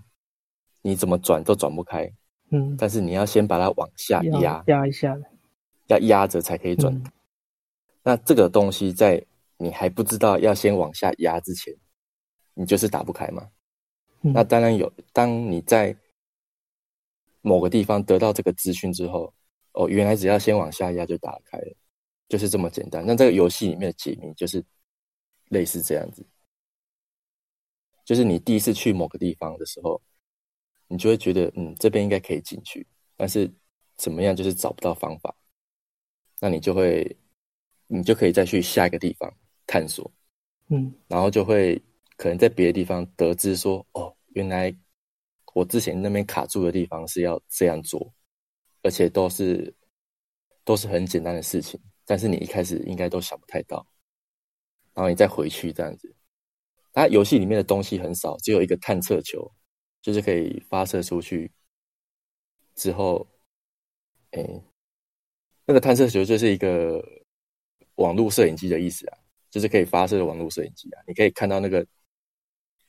[0.80, 2.08] 你怎么转都转不开，
[2.52, 5.18] 嗯，但是你要先把它往下压，压一下，
[5.88, 6.94] 要压着才可以转。
[6.94, 7.04] 嗯、
[8.02, 9.20] 那这个东西在
[9.56, 11.74] 你还不知道要先往下压之前，
[12.54, 13.48] 你就是打不开嘛。
[14.22, 15.96] 嗯、那当然有，当你在
[17.42, 19.34] 某个地方得到这个资讯之后，
[19.72, 21.76] 哦，原来只要先往下压就打开了，
[22.28, 23.04] 就是这么简单。
[23.04, 24.64] 那这个游戏里面的解谜就是。
[25.50, 26.22] 类似这样子，
[28.08, 30.00] 就是你第一次去某个地方的时候，
[30.86, 32.86] 你就会觉得，嗯，这边应该可以进去，
[33.18, 33.52] 但是
[33.98, 35.36] 怎么样就是找不到方法，
[36.40, 37.14] 那你就会，
[37.86, 39.30] 你就可以再去下一个地方
[39.66, 40.10] 探索，
[40.68, 41.78] 嗯，然后就会
[42.16, 44.74] 可能在别的地方得知说，哦，原来
[45.52, 48.10] 我之前那边卡住的地方是要这样做，
[48.80, 49.76] 而且都是
[50.64, 53.86] 都是很简单的事情，但是你一开始应该都想不太到。
[54.94, 56.16] 然后你再回去这样子，
[56.98, 59.48] 它游戏里面的东西很少，只有一个探测球，
[60.02, 61.48] 就是可以发射出去
[62.74, 63.24] 之后，
[64.32, 64.44] 哎，
[65.64, 67.00] 那个探测球就是一个
[67.94, 71.86] 网络摄影机的意思啊，就是可以发射的网络摄影机啊，你可以看到那个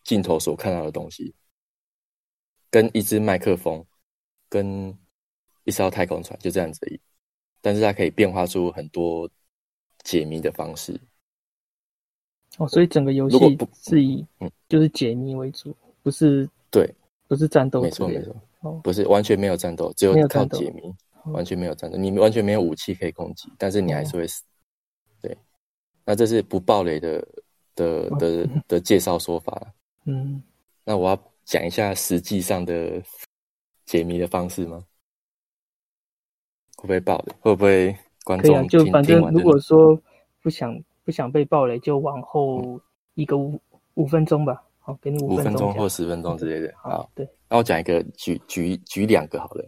[0.04, 1.36] 镜头所看到的东西，
[2.72, 3.86] 跟一支麦克风，
[4.50, 4.98] 跟
[5.66, 7.00] 一艘太空船就这样子而已，
[7.62, 9.30] 但是它可以变化出很多
[10.04, 11.00] 解谜的方式。
[12.58, 16.94] 哦，所以整个游戏是以嗯，就是解谜为主，不是对，
[17.28, 20.94] 不是战斗，没错没错，哦，不是完全没有战斗，只有靠解谜，
[21.32, 24.44] 完全没有战斗，你完全没有武器可以攻击，但是你还是会死。
[25.22, 25.38] 对，
[26.04, 27.26] 那这是不暴雷的
[27.76, 29.74] 的的的介绍说法。
[30.06, 30.44] 嗯，
[30.84, 33.02] 那我要讲一下实际上的
[33.86, 34.84] 解谜的方式吗？
[36.76, 37.34] 会不会爆雷？
[37.40, 39.98] 会不会观众就反正如果说
[40.42, 40.78] 不想。
[41.10, 42.80] 不想被暴雷，就往后
[43.16, 43.60] 一个五
[43.96, 44.64] 五分钟吧。
[44.78, 46.72] 好，给你五分钟或十分钟之类的。
[46.78, 47.28] 好，好，对。
[47.50, 49.68] 那我讲一个，举举举两个好了。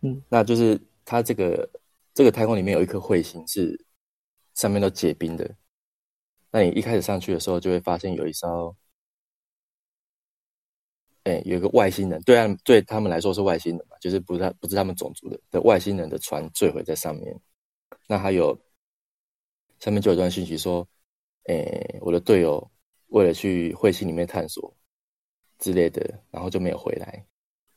[0.00, 1.68] 嗯，那就是它这个
[2.14, 3.78] 这个太空里面有一颗彗星是
[4.54, 5.54] 上面都结冰的。
[6.50, 8.74] 那你一开始上去的时候，就会发现有一艘，
[11.24, 17.38] 哎、欸，有一个外星人，对岸对他们来说是外星人嘛，就是不是他不是他们种族的的外星人的船坠毁在上面。
[18.06, 18.58] 那还有
[19.80, 20.86] 下面就有一段信息说，
[21.44, 22.70] 诶、我的队友
[23.08, 24.74] 为了去彗星里面探索
[25.58, 27.24] 之类的，然后就没有回来。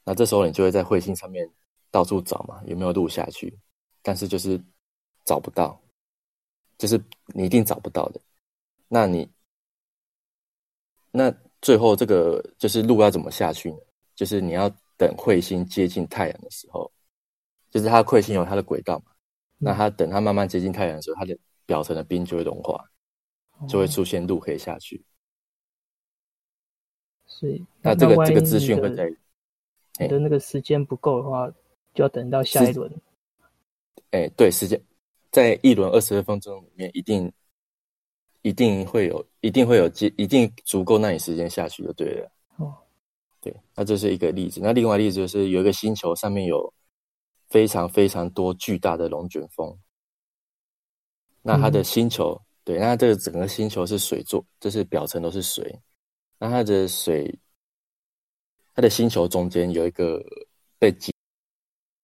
[0.04, 1.50] 那这时候你就会在彗星上面
[1.92, 3.56] 到处找嘛，有没有路下去？
[4.02, 4.60] 但是就是
[5.26, 5.80] 找不到，
[6.78, 8.20] 就是你一定找不到的。
[8.88, 9.30] 那你
[11.12, 13.78] 那最后这个就是路要怎么下去呢？
[14.16, 16.92] 就是你要等彗星接近太阳的时候，
[17.70, 19.12] 就是它彗星有它的轨道嘛。
[19.58, 21.38] 那它等它慢慢接近太阳的时候，它的
[21.72, 22.84] 表层的冰就会融化，
[23.70, 25.02] 就会出现路可以下去。
[27.26, 29.10] 所以那这个这个资讯会在。
[30.00, 31.48] 你的那个时间不够的话，
[31.94, 32.92] 就要等到下一轮。
[34.12, 34.82] 哎，对，时间
[35.30, 37.32] 在一轮二十二分钟里面，一定
[38.42, 39.86] 一定会有，一定会有，
[40.18, 42.32] 一定足够让你时间下去就对了。
[42.58, 42.74] 哦，
[43.42, 44.60] 对，那这是一个例子。
[44.64, 46.74] 那另外例子就是有一个星球上面有
[47.50, 49.78] 非常非常多巨大的龙卷风。
[51.42, 55.80] 那它的星球，嗯、对，那这个整个星球是水做，就是表层都是水。
[56.38, 57.38] 那它的水。
[58.74, 60.24] 它的星球中间有一个
[60.80, 61.12] 被激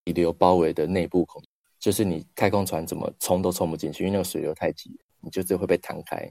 [0.03, 1.41] 流包围的内部孔，
[1.79, 6.29] 就是你太空船怎么冲都冲不进去，因为那个水流太急，你就是会被弹开。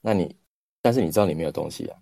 [0.00, 0.36] 那你，
[0.82, 1.96] 但是你知道里面有东西啊，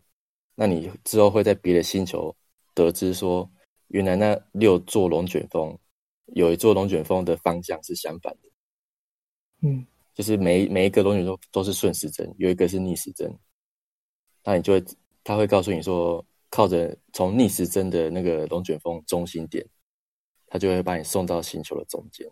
[0.54, 2.34] 那你之后会在别的星球
[2.72, 3.48] 得知说，
[3.88, 5.78] 原来那六座龙卷风
[6.28, 8.48] 有一座龙卷风的方向是相反的，
[9.60, 13.32] 嗯，就是每每一个东西都都是顺时针，有一个是逆时针，
[14.44, 14.84] 那你就会
[15.24, 16.24] 他会告诉你说。
[16.54, 19.66] 靠着从逆时针的那个龙卷风中心点，
[20.48, 22.28] 他就会把你送到星球的中间，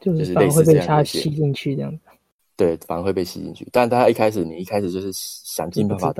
[0.00, 2.02] 就是类似这样吸进去这样子。
[2.56, 3.64] 对，反而会被吸进去。
[3.70, 6.12] 但大家一开始，你一开始就是想尽办法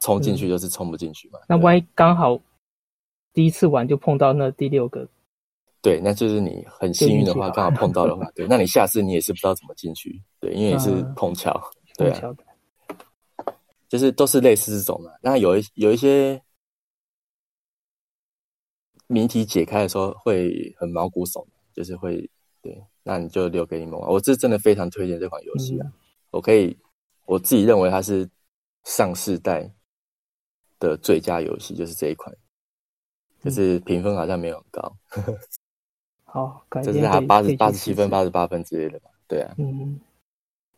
[0.00, 1.38] 冲进去，就是冲不进去嘛。
[1.46, 2.40] 那万一刚好
[3.34, 5.06] 第一次玩就碰到那第六个，
[5.82, 11.60] 对，那就是你很幸运的话，刚好碰到的话，对，那你下次你也是不知道怎么进去，对，因为也是碰巧，
[11.98, 12.34] 对啊。
[13.88, 16.40] 就是都是类似这种的，那有一有一些
[19.06, 22.30] 谜题解开的时候会很毛骨悚，就是会
[22.62, 24.08] 对，那你就留给你们玩。
[24.08, 25.86] 我是真的非常推荐这款游戏啊！
[25.86, 25.92] 嗯、
[26.30, 26.74] 我可以
[27.26, 28.26] 我自己认为它是
[28.84, 29.70] 上世代
[30.78, 32.34] 的最佳游戏，就是这一款，
[33.42, 34.96] 就是评分好像没有很高。
[36.32, 39.10] 好，这是它八十八十七分、八十八分之类的吧？
[39.28, 40.00] 对啊，嗯。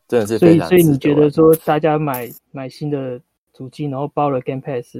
[0.06, 3.18] 真的是非常，所以所以你觉得说，大家买买新的
[3.54, 4.96] 主机，然后包了 Game Pass，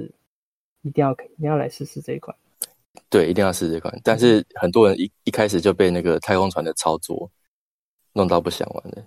[0.81, 2.35] 一定要一定要来试试这一款。
[3.07, 4.01] 对，一定要试这款。
[4.03, 7.29] 但是很多人一一开始就被那个太空船的操作
[8.13, 8.97] 弄到不想玩了，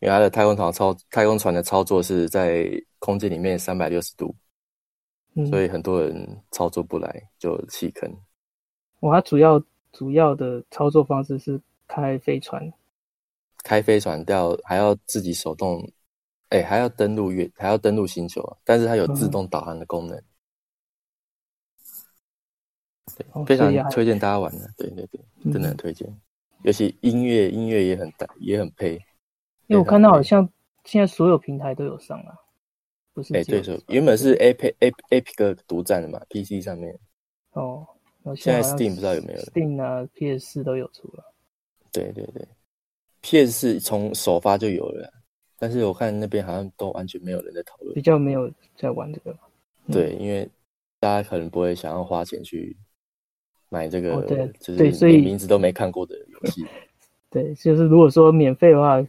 [0.00, 4.34] 因为它的太空船操太空船的操作是在空间里面三百六十度，
[5.36, 8.14] 嗯，所以很多人操作不来就弃坑。
[9.00, 9.58] 我它主要
[9.94, 12.70] 主要的操作方式是开飞船。
[13.62, 15.80] 开飞船掉还要自己手动，
[16.50, 20.14] 哎、欸，还要登陆月，还要登陆星球啊，但是它有自动导航的功能，
[23.32, 25.18] 嗯、对，非常推荐大家玩的，对对对，
[25.50, 26.20] 真的很推荐，嗯、
[26.64, 28.96] 尤其音乐音乐也很大，也很配，
[29.68, 30.46] 因为我看到好像
[30.84, 32.36] 现在所有平台都有上了，
[33.14, 33.34] 不是？
[33.34, 34.74] 哎、欸，对，说原本是 Epic
[35.08, 36.98] Epic 独占的嘛，PC 上面，
[37.52, 37.86] 哦，
[38.36, 41.24] 现在 Steam 不知道有没有，Steam 啊，PS 四都有出了，
[41.92, 42.46] 对对对。
[43.22, 45.10] PS 四从首发就有了，
[45.58, 49.30] 但是我看那边好像都完全没有人在讨论，比较没有在玩这个。
[49.86, 50.48] 嗯、对，因为
[51.00, 52.76] 大家可能不会想要花钱去
[53.70, 56.64] 买这个，哦、对，就是所以名字都没看过的游戏。
[57.30, 59.02] 对，就是如果说免费的话，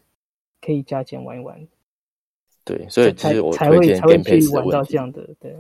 [0.61, 1.68] 可以加钱玩一玩。
[2.63, 5.55] 对，所以其实我才会才会去玩到这样的，对，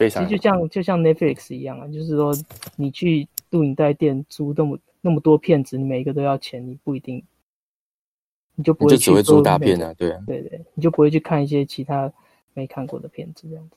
[0.00, 0.26] 非常。
[0.26, 2.32] 其实就像就像 Netflix 一样啊，就是说
[2.76, 4.76] 你去录影带店租那么。
[5.02, 7.24] 那么多片子，你每一个都要钱，你不一定，
[8.54, 12.12] 你就不会去，只会租大片啊，对啊，对对，你就不会去看一些其他
[12.52, 13.76] 没看过的片子这样子。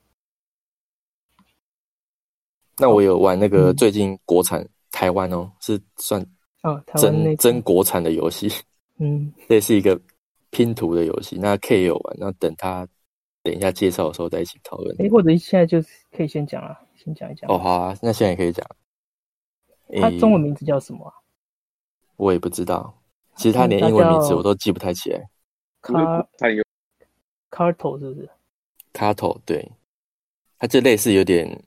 [2.78, 6.22] 那我有玩那个最近国产、嗯、台湾哦，是算
[6.64, 8.50] 哦，真真国产的游戏，
[8.98, 9.98] 嗯， 这是一个
[10.50, 11.38] 拼图的游戏。
[11.40, 12.86] 那 K 也有玩，那等他
[13.44, 14.96] 等一下介绍的时候再一起讨论。
[15.00, 17.50] 哎，或者现在就是可以先讲啊，先讲一讲。
[17.52, 18.66] 哦，好啊，那现在也可以讲。
[20.02, 21.14] 它中文名字叫什么啊？
[22.16, 22.98] 我也不知道。
[23.36, 25.30] 其实它连英文名字我都记不太起来。
[25.82, 26.26] 卡
[27.50, 28.30] 卡头是不是？
[28.94, 29.72] 卡头对，
[30.58, 31.64] 它就类似有点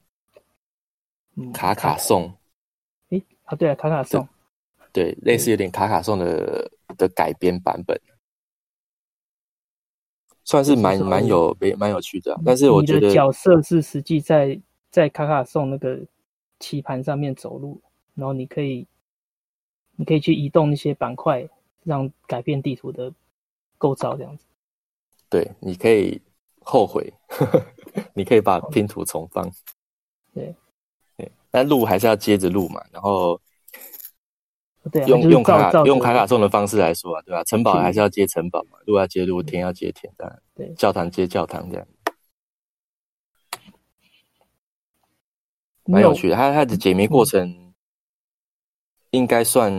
[1.53, 2.33] 卡卡颂。
[3.11, 4.27] 诶啊，对啊，卡卡颂。
[4.93, 8.01] 对，类似有点卡卡颂的的改编版本，
[10.47, 12.40] 算是蛮蛮有蛮有趣的、啊。
[12.42, 14.59] 但是我觉得角色是实际在
[14.90, 16.01] 在卡卡颂那个
[16.59, 17.78] 棋盘上面走路，
[18.14, 18.86] 然后你可以
[19.97, 21.47] 你可以去移动那些板块，
[21.84, 23.12] 让改变地图的
[23.76, 24.47] 构造这样子。
[25.28, 26.22] 对，你可以
[26.61, 27.12] 后悔，
[28.14, 29.51] 你可以把拼图重放。
[30.32, 30.55] 对，
[31.16, 32.80] 对，但路还是要接着路嘛。
[32.92, 33.40] 然后，
[34.93, 37.43] 对、啊，用、用卡卡用卡卡颂的方式来说啊，对吧？
[37.45, 41.87] 城堡还是要接城堡嘛，路要接路，天要接天，当然，对，教堂接教堂这样。
[45.84, 47.72] 蛮有趣的，它它的解谜过程
[49.11, 49.72] 应该算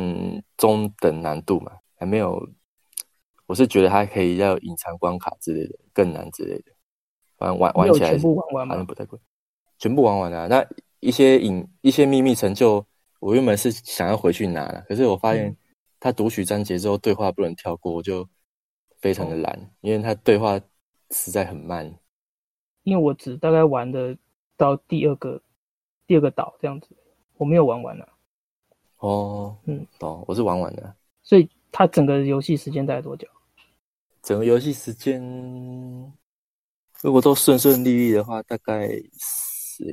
[0.55, 2.49] 中等难度嘛，还没有。
[3.45, 6.71] 我是觉得它可以要隐藏关卡之类的，更难之类的。
[7.37, 8.67] 反正玩玩起来全部玩完？
[8.67, 9.17] 好像不太贵。
[9.79, 10.67] 全部玩完了，啊，那
[10.99, 12.85] 一些隐一些秘密成就，
[13.19, 15.55] 我原本是想要回去拿的，可是我发现
[15.99, 18.27] 他读取章节之后对话不能跳过，我就
[18.99, 20.59] 非常的懒，哦，因为他对话
[21.11, 21.91] 实在很慢。
[22.83, 24.17] 因为我只大概玩的
[24.55, 25.41] 到第二个
[26.05, 26.89] 第二个岛这样子，
[27.37, 28.07] 我没有玩完了。
[28.99, 30.95] 哦，嗯，哦，我是玩完的。
[31.21, 33.27] 所以它整个游戏时间大概多久？
[34.23, 35.21] 整个游戏时间，
[37.01, 39.85] 如果都顺顺利利的话，大概四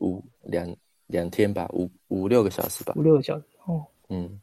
[0.00, 0.66] 五两
[1.08, 2.94] 两天吧，五五六个小时吧。
[2.96, 3.84] 五六个小时哦。
[4.08, 4.40] 嗯，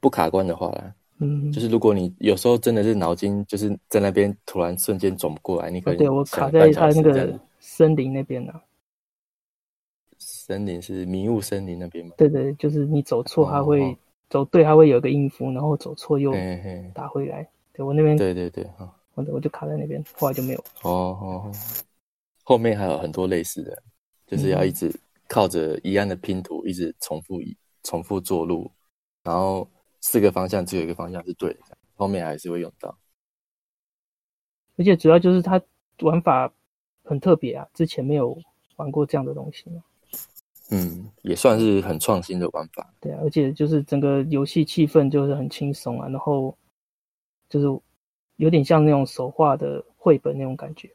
[0.00, 8.62] 不卡关的话啦，嗯，就是如果你有时候真的是脑筋就是在那边突然瞬间转不过来，你可能、哦、对我卡在他那个森林那边呢、啊。
[10.18, 12.12] 森林是迷雾森林那边吗？
[12.18, 13.96] 对对，就是你走错，它会、哦、
[14.28, 16.32] 走对，它会有一个音符，然后走错又
[16.92, 17.38] 打回来。
[17.38, 18.66] 嘿嘿我那边对对对，
[19.14, 20.58] 我我就卡在那边，后来就没有。
[20.82, 21.52] 哦哦，
[22.42, 23.80] 后面还有很多类似的，
[24.26, 24.92] 就是要一直
[25.28, 27.40] 靠着一样的拼图，一直重复
[27.84, 28.72] 重复做路，
[29.22, 29.70] 然后
[30.00, 31.60] 四个方向只有一个方向是对的，
[31.94, 32.98] 后面还是会用到。
[34.76, 35.62] 而且主要就是它
[36.00, 36.52] 玩法
[37.04, 38.36] 很特别啊，之前没有
[38.76, 39.84] 玩过这样的东西嘛。
[40.70, 42.92] 嗯，也算是很创新的玩法。
[43.00, 46.56] 对啊，而且就是整个游戏气氛就是很轻松啊，然后。
[47.50, 47.66] 就是
[48.36, 50.94] 有点像那种手画的绘本那种感觉。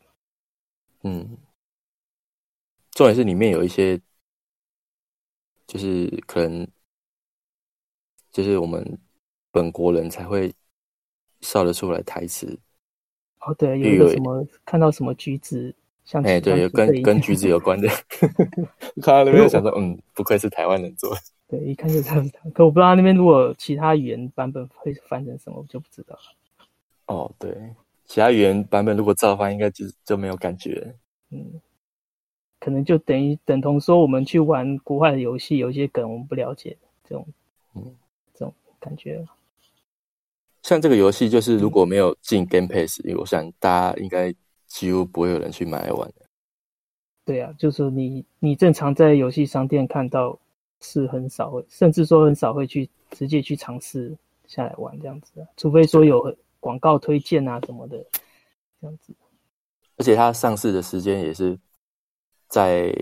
[1.01, 1.35] 嗯，
[2.91, 3.99] 重点是里面有一些，
[5.73, 6.67] 就是可能，
[8.31, 8.85] 就是我们
[9.51, 10.53] 本国人才会
[11.41, 12.59] 笑得出来台词。
[13.39, 15.73] 哦，对，有一个什么看到什么橘子，
[16.05, 17.89] 像哎，对，有跟跟橘子有关的，
[19.01, 21.21] 看到那边想说，嗯，不愧是台湾人做的。
[21.47, 22.47] 对，一看就知道是他。
[22.51, 26.67] 可我不知道那边如果其他语言版本会翻成什么，我就不知道了。
[27.07, 27.51] 哦，对，
[28.05, 30.93] 其他语言版本如果照翻，应该就就没有感觉。
[31.31, 31.59] 嗯，
[32.63, 37.27] 可能就等于等同说，我们去玩国外的游戏，有一些梗我们不了解，这种，
[37.75, 37.93] 嗯，
[38.33, 39.25] 这种感觉。
[40.61, 44.33] 像这个游戏，就是如果没有进 Game Pass，嗯，我想大家应该
[44.65, 46.25] 几乎不会有人去买来玩的。
[47.25, 50.39] 对啊，就是你你正常在游戏商店看到
[50.79, 54.15] 是很少会，甚至说很少会去直接去尝试
[54.47, 56.35] 下来玩这样子，除非说有。
[56.63, 57.97] 广告推荐啊什么的，
[58.79, 59.13] 这样子。
[59.97, 61.59] 而且它上市的时间也是
[62.53, 62.95] 在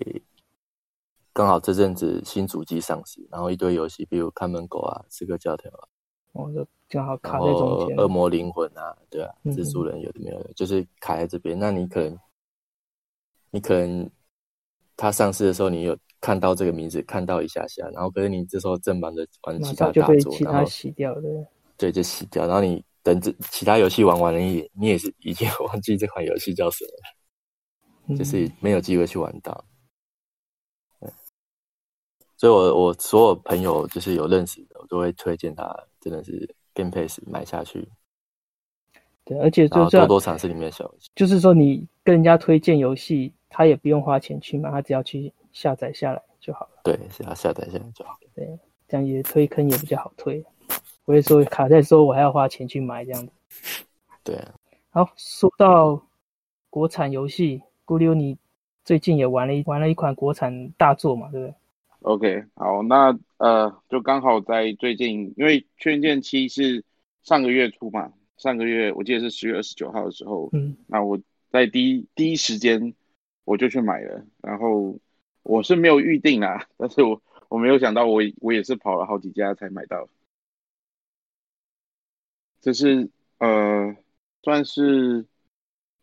[1.33, 5.83] 刚好这阵子新主机上市，然后一堆游戏，比如看门狗啊、刺客教条啊，
[6.31, 7.97] 哦，就刚好卡在中间。
[7.97, 11.59] 恶魔灵魂啊，对啊，蜘蛛人有的没有的，嗯、就是卡在这边。
[11.59, 12.17] 那你可能，
[13.49, 14.09] 你可能
[14.95, 21.27] 它上市的时候，你有看到这个名字，看到一下下，然后可是你这时候正忙着玩其他大作，就被其他洗掉的。
[21.75, 22.81] 对，就洗掉，然后你。
[23.03, 27.17] 等这其他游戏玩完了，你你也是已经 忘记这款游戏叫什么了，嗯，
[28.17, 29.63] 就是没有机会去玩到。
[32.37, 37.87] 所以我我所有朋友就是有认识的，我都会推荐他，真的是 Game Pass 买下去。
[39.23, 41.11] 对，而且就多多尝试里面的小游戏。
[41.13, 46.81] 就是说，你跟人家推荐游戏，他也不用花钱去买，他只要去下载下来就好了。
[46.83, 48.17] 对，只要下载下来就好。
[48.33, 48.57] 对，
[48.87, 50.43] 这样也推坑也比较好推。
[51.05, 53.31] 不会说卡在说，我还要花钱去买这样子。
[54.23, 54.51] 对啊。
[54.89, 56.03] 好，说到
[56.71, 58.37] 国产游戏，咕溜你
[58.85, 61.55] 最近也玩了一玩了一款国产大作嘛，对不对
[62.03, 66.85] ？OK，好，那呃，就刚好在最近，因为《轩轿七》是
[67.21, 71.19] 上个月初嘛，上个月我记得是十月二十九号的时候，嗯，那我
[71.49, 72.93] 在第一第一时间
[73.43, 74.97] 我就去买了，然后
[75.43, 80.07] 我是没有预定啦，但是我我没有想到我，我我也是跑了好几家才买到。
[82.61, 83.93] 这是呃，
[84.43, 85.25] 算是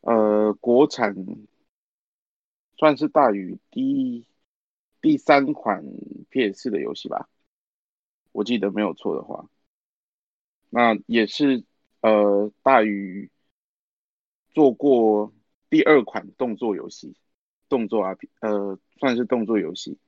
[0.02, 1.16] 呃国产，
[2.78, 4.24] 算是大于第
[5.02, 5.84] 第三款
[6.30, 7.28] PS 的游戏吧。
[8.32, 9.48] 我记得没有错的话，
[10.70, 11.64] 那也是
[12.00, 13.30] 呃大于
[14.50, 15.32] 做过
[15.68, 17.16] 第二款动作游戏，
[17.68, 19.98] 动作 R P 呃算是动作游戏。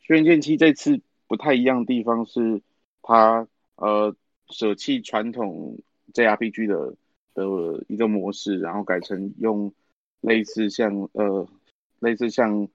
[0.00, 2.62] 轩辕剑七这次不太一样的地方是
[3.02, 4.16] 它呃
[4.48, 5.78] 舍弃传统
[6.14, 6.96] JRPG 的
[7.34, 9.72] 的一个模式，然后改成用
[10.20, 11.46] 类似像呃
[12.02, 12.68] 类似像。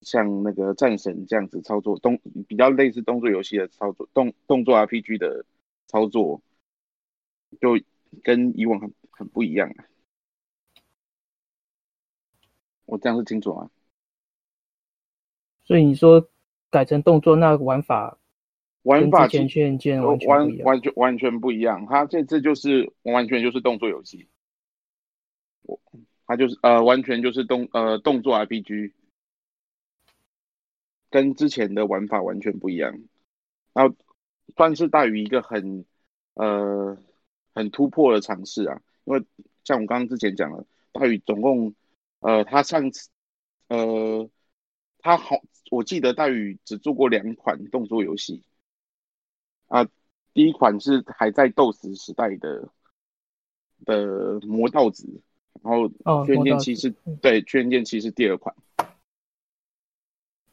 [0.00, 5.44] 像那个战神这样子操作动比较类似动作游戏的操作动动作 RPG 的
[5.88, 6.40] 操作，
[7.60, 7.80] 就
[8.22, 9.84] 跟以往很很不一样啊。
[12.86, 13.68] 我这样是清楚吗？
[15.64, 16.28] 所以你说
[16.70, 18.18] 改成动作，那玩法
[18.82, 19.48] 玩法完全
[20.00, 21.84] 完完全完全不一样。
[21.86, 24.37] 它这次就是完全就是动作游戏，我
[26.28, 28.92] 它就是呃完全就是动呃动作 RPG。
[31.10, 33.00] 跟之前的玩法完全不一样，
[33.72, 33.96] 然后
[34.54, 35.86] 算是大于一个很
[36.34, 36.98] 呃
[37.54, 39.24] 很突破的尝试啊，因为
[39.64, 41.74] 像我刚刚之前讲了，大宇总共
[42.20, 43.08] 呃他上次
[43.68, 44.28] 呃
[44.98, 48.44] 他好，我记得大宇只做过两款动作游戏。
[49.68, 49.88] 啊，
[50.34, 52.68] 第一款是还在斗士时代的
[53.86, 55.22] 的魔道子，
[55.62, 55.88] 然后
[56.24, 58.54] 轩辕剑七是对轩辕剑七是第二款。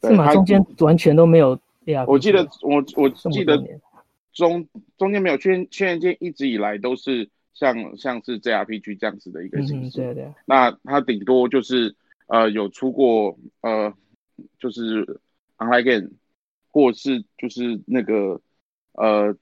[0.02, 0.32] 是吗？
[0.32, 1.58] 中间完全都没有。
[2.06, 3.56] 我记得我我记得
[4.32, 5.38] 中中间没有。
[5.38, 10.02] 轩轩辕剑一直以来都是像像是 JRPG 这样子的一个形式。
[10.02, 10.32] 嗯、对对。
[10.44, 11.94] 那它顶多就是
[12.26, 13.92] 呃有出过呃
[14.58, 15.20] 就是
[15.56, 16.10] online game，
[16.70, 18.40] 或是就是那个
[18.92, 19.34] 呃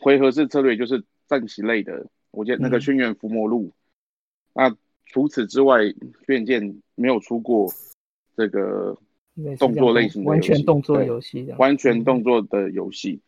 [0.00, 2.06] 回合式策略，就是战棋类的。
[2.30, 3.72] 我记得那个《轩辕伏魔录》嗯。
[4.58, 5.78] 那除此之外，
[6.26, 7.72] 轩辕剑没有出过
[8.36, 8.98] 这个。
[9.56, 13.20] 动作类型的完全动作游戏，完全动作的游戏，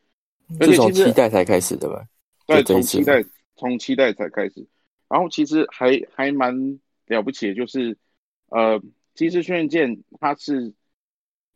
[0.61, 2.05] 是从期待才开始的吧？
[2.49, 3.25] 对，从期待
[3.55, 4.67] 从期待才开始。
[5.09, 7.97] 然后其实还还蛮了不起的，就是
[8.49, 8.83] 呃，
[9.15, 10.75] 其实轩辕剑它是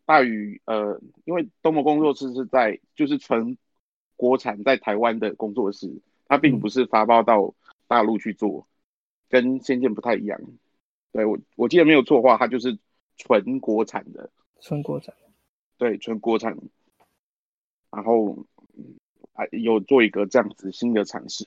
[0.06, 3.58] 大于呃，因为东魔工作室是在就是纯
[4.14, 5.92] 国产在台湾的工作室，
[6.28, 7.52] 它并不是发包到
[7.88, 8.68] 大陆去做，
[9.28, 10.40] 跟仙剑不太一样。
[11.12, 12.78] 对，我我记得没有错的话，它就是
[13.16, 14.30] 纯国产的。
[14.60, 15.14] 纯国产，
[15.76, 16.56] 对，纯国产，
[17.90, 18.46] 然后
[19.34, 21.46] 还有做一个这样子新的尝试。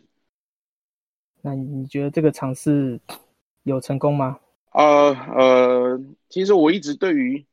[1.42, 3.00] 那你觉得这个尝试
[3.64, 4.40] 有成功吗？
[4.72, 7.44] 呃呃，其实我一直对于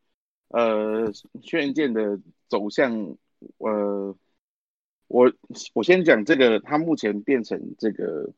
[0.48, 1.10] 呃
[1.42, 3.16] 轩辕剑的走向，
[3.58, 4.14] 呃，
[5.08, 5.32] 我
[5.72, 8.30] 我先讲这个，它目前变成这个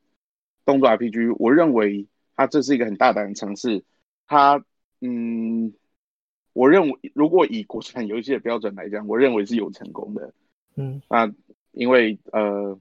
[0.67, 3.83] 动作 RPG，我认为它这是一个很大胆的尝试，
[4.27, 4.63] 它
[5.01, 5.73] 嗯。
[6.59, 10.33] 我认为，如果以国产游戏的标准来讲，我认为是有成功的。
[10.75, 11.31] 嗯，那
[11.73, 12.81] 因为呃，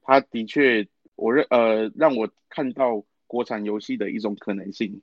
[0.00, 5.02] 它的确，我认呃，让我看到国产游戏的一种可能性，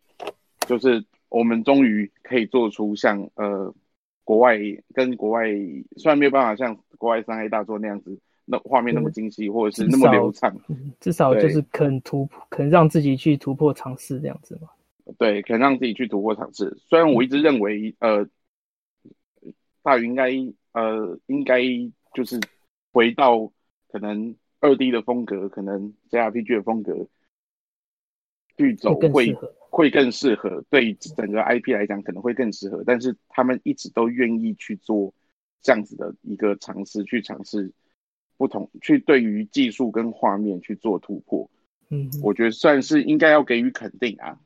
[0.61, 3.75] 就是我们终于可以做出像呃
[4.23, 4.57] 国外
[4.95, 5.49] 跟国外，
[5.97, 8.19] 虽然没有办法像国外三 A 大作那样子，
[8.51, 10.51] 那画面那么精细，或者是那么流畅，
[10.99, 14.69] 至少就是肯突破，肯让自己去突破尝试这样子嘛。
[15.19, 16.75] 对，肯让自己去突破尝试。
[16.87, 18.27] 虽然我一直认为，呃，
[19.83, 20.31] 大云应该，
[20.71, 21.61] 呃，应该
[22.15, 22.39] 就是
[22.91, 23.51] 回到
[23.87, 27.07] 可能二 D 的风格，可能 JRPG 的风格
[28.57, 29.35] 去走会，会
[29.69, 30.63] 会更适合。
[30.71, 32.83] 对整个 IP 来讲，可能会更适合。
[32.83, 35.13] 但是他们一直都愿意去做
[35.61, 37.71] 这样子的一个尝试，去尝试
[38.39, 41.51] 不同，去对于技术跟画面去做突破。
[41.89, 44.39] 嗯，我觉得算是应该要给予肯定啊。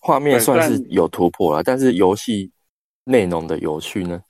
[0.00, 2.50] 画面算是有突破了，但是游戏
[3.04, 4.24] 内容的有趣呢？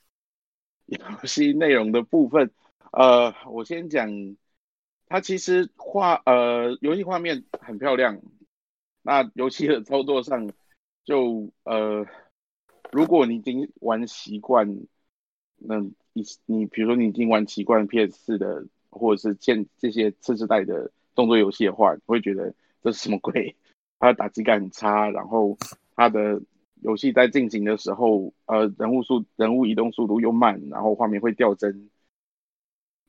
[0.85, 2.51] 游戏内容的部分，
[2.93, 4.11] 呃，我先讲，
[5.07, 8.21] 它其实画呃，游戏画面很漂亮，
[9.01, 10.51] 那游戏的操作上
[11.03, 12.05] 就呃，
[12.93, 14.79] 如果你已经玩习惯，
[15.57, 15.77] 那
[16.13, 23.55] 你你比如说你已经玩习惯 PS 四的，或者是见这些次世代的动作游戏的话，你会觉得这是什么鬼？
[23.99, 25.59] 它的打击感很差，然后
[25.97, 26.41] 它的
[26.83, 31.89] 游戏在进行的时候，呃，人物速人物移动速度又慢，然后画面会掉帧。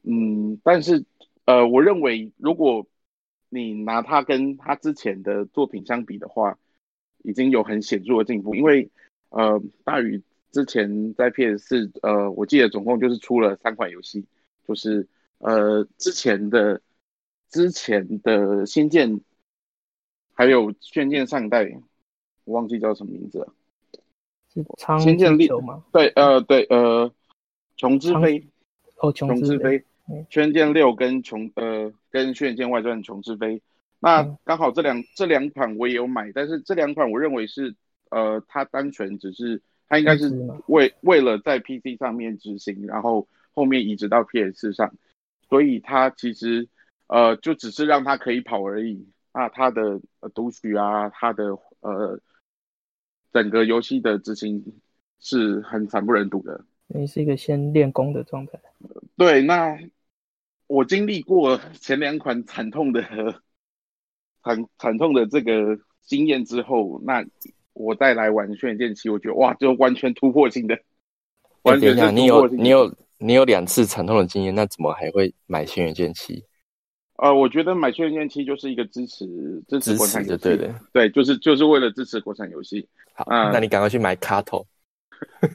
[0.04, 1.06] 嗯，但是
[1.46, 2.88] 呃，我认为如果
[3.50, 6.58] 你拿它跟它之前的作品相比的话，
[7.24, 8.56] 已经有很显著的进步。
[8.56, 8.90] 因为
[9.30, 14.26] 呃，大宇之前在 PS 四呃，我记得总共就是出了三款游戏，
[14.68, 16.82] 就是呃之前的
[17.50, 19.20] 之前的仙剑。
[20.34, 21.66] 还有《轩剑上一代》，
[22.46, 23.54] 我忘记叫什么名字了。
[24.54, 24.64] 是
[25.04, 25.84] 《仙剑历》吗？
[25.92, 27.12] 对，呃，对，呃，
[27.76, 28.48] 琼之飞，
[29.00, 29.84] 哦，琼之飞，
[30.30, 33.62] 轩辕六跟琼呃跟轩辕剑外传琼之飞，
[34.00, 37.76] 那刚好这两这两款我也有买，但是这两款我认为是
[38.10, 40.30] 呃它单纯只是它应该是
[40.68, 44.94] 为为了在 PC 上面执行，然后后面移植到 PS 上，
[45.50, 46.70] 所以它其实
[47.08, 49.06] 呃就只是让它可以跑而已。
[49.34, 50.00] 那它的
[50.34, 52.20] 读取啊，它的呃
[53.32, 54.64] 整个游戏的执行
[55.20, 56.64] 是很惨不忍睹的。
[56.88, 58.60] 你是一个先练功的状态。
[59.16, 59.80] 对，那
[60.68, 63.04] 我经历过前两款惨痛的、
[64.44, 67.24] 惨惨痛的这个经验之后，那
[67.80, 70.78] 我再来玩《轩辕剑七》，我觉得哇，就完全突破性的。
[71.64, 72.22] 完全是突破性的。
[72.22, 76.36] 你有你有你有两次惨痛的经验，那怎么还会买《轩辕剑七》？
[77.16, 79.26] 呃，我觉得买《轩辕剑七》就是一个支持
[79.68, 82.86] 支持国产游戏，对的，对，就是就是为了支持国产游戏。
[83.14, 84.66] 好，嗯、那你赶快去买卡头。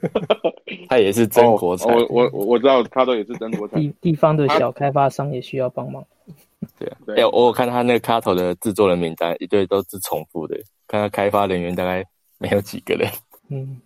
[0.88, 3.80] 他也是真国产，哦，我我我知道卡头也是真国产。
[3.80, 6.04] 地地方的小开发商也需要帮忙。
[6.78, 12.04] 对啊，哎、欸，我有看他那个卡头的制作人名单，一堆都是重复的，看他开发人员大概
[12.44, 13.10] 没有几个人。
[13.48, 13.80] 嗯。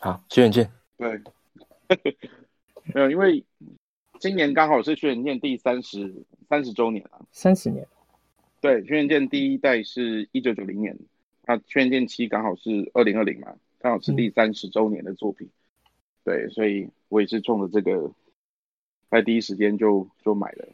[0.00, 0.72] 好，轩辕剑。
[0.96, 1.22] 对。
[2.92, 3.44] 没有，因为
[4.18, 6.12] 今年刚好是轩辕剑第三十
[6.48, 7.24] 三十周年了。
[7.30, 7.86] 三十年。
[8.60, 10.98] 对，轩辕剑第一代是一九九零年。
[11.46, 15.92] 那《轩辕剑七》刚好是二零二零嘛，刚好是第三十周年的作品，嗯，
[16.24, 18.12] 对，所以我也是冲着这个，
[19.08, 20.68] 在第一时间就就买了。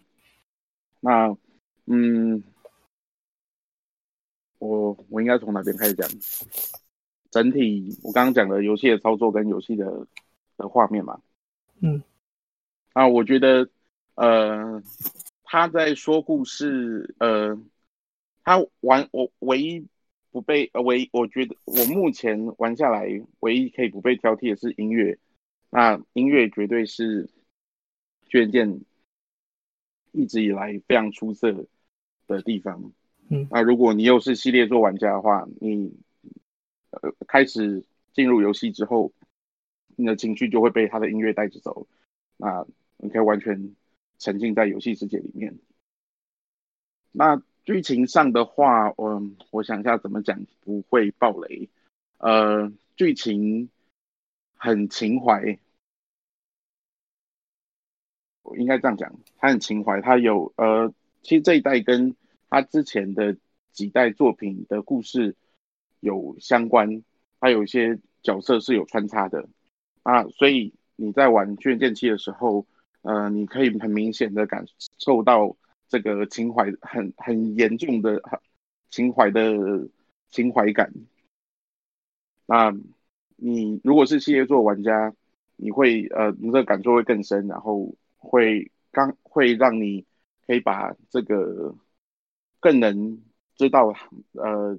[1.01, 1.37] 那，
[1.85, 2.43] 嗯，
[4.59, 6.09] 我我应该从哪边开始讲？
[7.31, 10.07] 整体我刚刚讲的游戏的操作跟游戏的
[10.57, 11.21] 的画面嘛，
[11.81, 12.03] 嗯，
[12.93, 13.69] 啊，我觉得，
[14.15, 14.83] 呃，
[15.43, 17.59] 他在说故事，呃，
[18.43, 19.87] 他玩我唯一。
[20.31, 23.07] 不被呃唯我觉得我目前玩下来
[23.39, 25.17] 唯一可以不被挑剔的是音乐，
[25.71, 27.31] 那音乐绝对是
[28.27, 28.81] 轩辕剑
[30.11, 31.53] 一直以来非常出色
[32.27, 32.93] 的地方。
[33.31, 35.95] 嗯，那如果你又是系列做玩家的话，你
[36.91, 39.13] 呃开始进入游戏之后，
[39.97, 41.87] 你的情绪就会被他的音乐带着走，
[42.37, 42.67] 那
[42.99, 43.75] 你可以完全
[44.19, 45.59] 沉浸在游戏世界里面。
[47.13, 47.43] 那。
[47.67, 51.71] 剧情上的话，嗯，我想一下怎么讲不会爆雷。
[52.19, 53.71] 呃，剧情
[54.55, 55.59] 很情怀，
[58.43, 62.15] 我应该这样讲，他很情怀，他有呃，其实这一代跟
[62.55, 63.37] 他之前的
[63.73, 65.35] 几代作品的故事
[65.99, 67.03] 有相关，
[67.41, 69.49] 他有一些角色是有穿插的
[70.05, 72.65] 啊，所以你在玩《轩辕剑七》的时候，
[73.03, 74.65] 呃，你可以很明显的感
[74.99, 75.57] 受到。
[75.87, 78.21] 这个情怀很很严重的
[78.91, 79.89] 情怀的
[80.31, 80.93] 情怀感，
[82.47, 82.75] 那
[83.37, 85.15] 你如果是系列作玩家，
[85.55, 90.05] 你会呃，你的感受会更深，然后会刚会让你
[90.47, 91.73] 可以把这个
[92.65, 93.21] 更能
[93.57, 93.93] 知道
[94.33, 94.79] 呃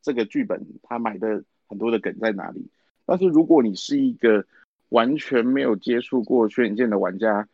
[0.00, 2.70] 这个剧本他埋的很多的梗在哪里。
[3.04, 4.46] 但是如果你是一个
[4.88, 7.46] 完全没有接触过轩辕剑的玩家，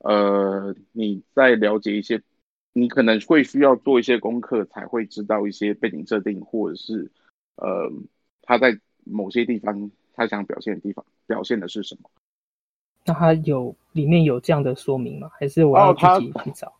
[0.00, 2.20] 呃，你在了解一些。
[2.74, 7.10] 你可能会需要做一些功课，才会知道一些背景设定，或者是
[7.56, 7.92] 呃，
[8.40, 12.10] 他在某些地方他想表现的地方表现的是什么？
[13.04, 15.30] 那他有里面有这样的说明吗？
[15.38, 16.72] 还是我要自己去找？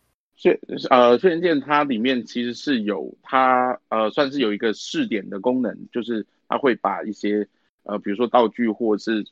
[0.89, 7.47] 呃，轩辕剑它里面其实是有它呃，算是有一个试点的功能，就是它会把一些
[7.83, 9.25] 呃，比如说道具或者是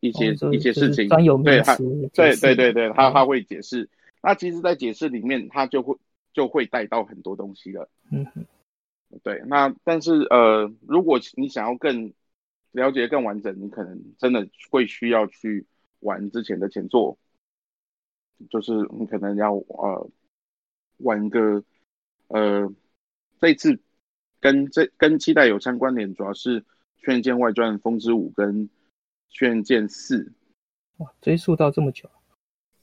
[0.00, 1.08] 一些、哦、一些事情，
[1.44, 1.76] 对它
[2.12, 3.88] 对对对对，它它会解释。
[4.22, 5.96] 那其实，在解释里面，它就会
[6.32, 7.88] 就会带到很多东西了。
[8.10, 8.44] 嗯哼，
[9.22, 9.42] 对。
[9.46, 12.12] 那但是呃，如果你想要更
[12.72, 15.66] 了解更完整，你可能真的会需要去
[16.00, 17.18] 玩之前的前作，
[18.48, 20.08] 就是你可能要呃
[20.98, 21.62] 玩个
[22.28, 22.70] 呃
[23.40, 23.78] 这次
[24.40, 26.60] 跟这跟期待有相关联，主要是
[26.98, 28.68] 《轩辕剑外传：风之舞》跟
[29.30, 30.18] 《轩辕剑四》。
[30.98, 32.08] 哇，追溯到这么久。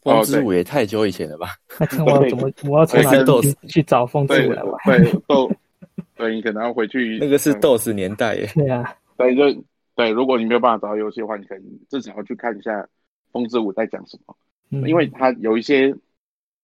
[0.01, 1.49] 风之舞也太久以前了吧？
[1.79, 4.79] 那看我要怎么，我要从哪里去找风之舞来玩？
[4.85, 5.51] 对，豆，
[6.15, 7.17] 对，你可能要回去。
[7.21, 8.49] 那个是 DOS 年代耶。
[8.55, 8.83] 对啊，
[9.15, 10.09] 对，就对。
[10.09, 12.87] 如果你没有办法找到游戏的话，你可能至少要去看一下
[13.31, 14.35] 风之舞在讲什么，
[14.71, 15.95] 嗯、因为它有一些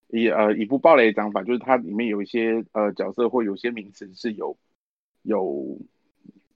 [0.09, 4.57] 以呃以不暴雷的讲法，就是它里面有一些呃角色或有些名词是有
[5.23, 5.77] 有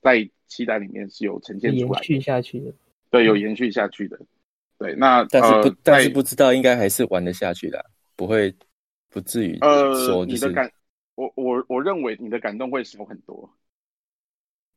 [0.02, 2.74] 在期待里面是有呈现出来延续下去的。
[3.10, 4.20] 对，有延续下去的。
[4.78, 7.86] 对，那但是不、呃，但是不知道，应该还是玩得下去的，
[8.16, 8.52] 不会，
[9.10, 10.46] 不至于说、就是。
[10.46, 10.72] 呃，你的感，
[11.16, 13.48] 我我我认为你的感动会少很多。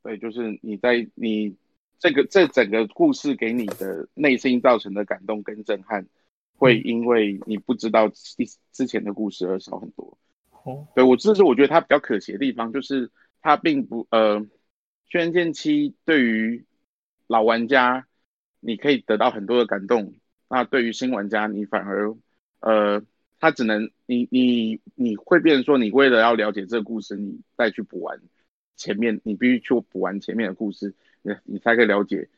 [0.02, 1.56] 对，就是你在你
[1.98, 6.04] 这个这整个故事给你的内心造成的感动跟震撼，
[6.56, 8.36] 会因为你不知道之
[8.72, 10.16] 之前的故事而少很多。
[10.64, 13.10] 哦，对，我这是我觉得它比较可惜的地方，就是
[13.42, 14.46] 它并不呃，
[15.08, 16.64] 轩辕剑七对于
[17.26, 18.06] 老玩家
[18.60, 20.14] 你可以得到很多的感动，
[20.48, 22.14] 那对于新玩家你反而
[22.60, 23.02] 呃，
[23.38, 28.18] 他只能你你你会变成说，你为了要了解这个故事，你再去补完
[28.76, 32.28] 前面，你必须去补完前面的故事，你你才可以了解。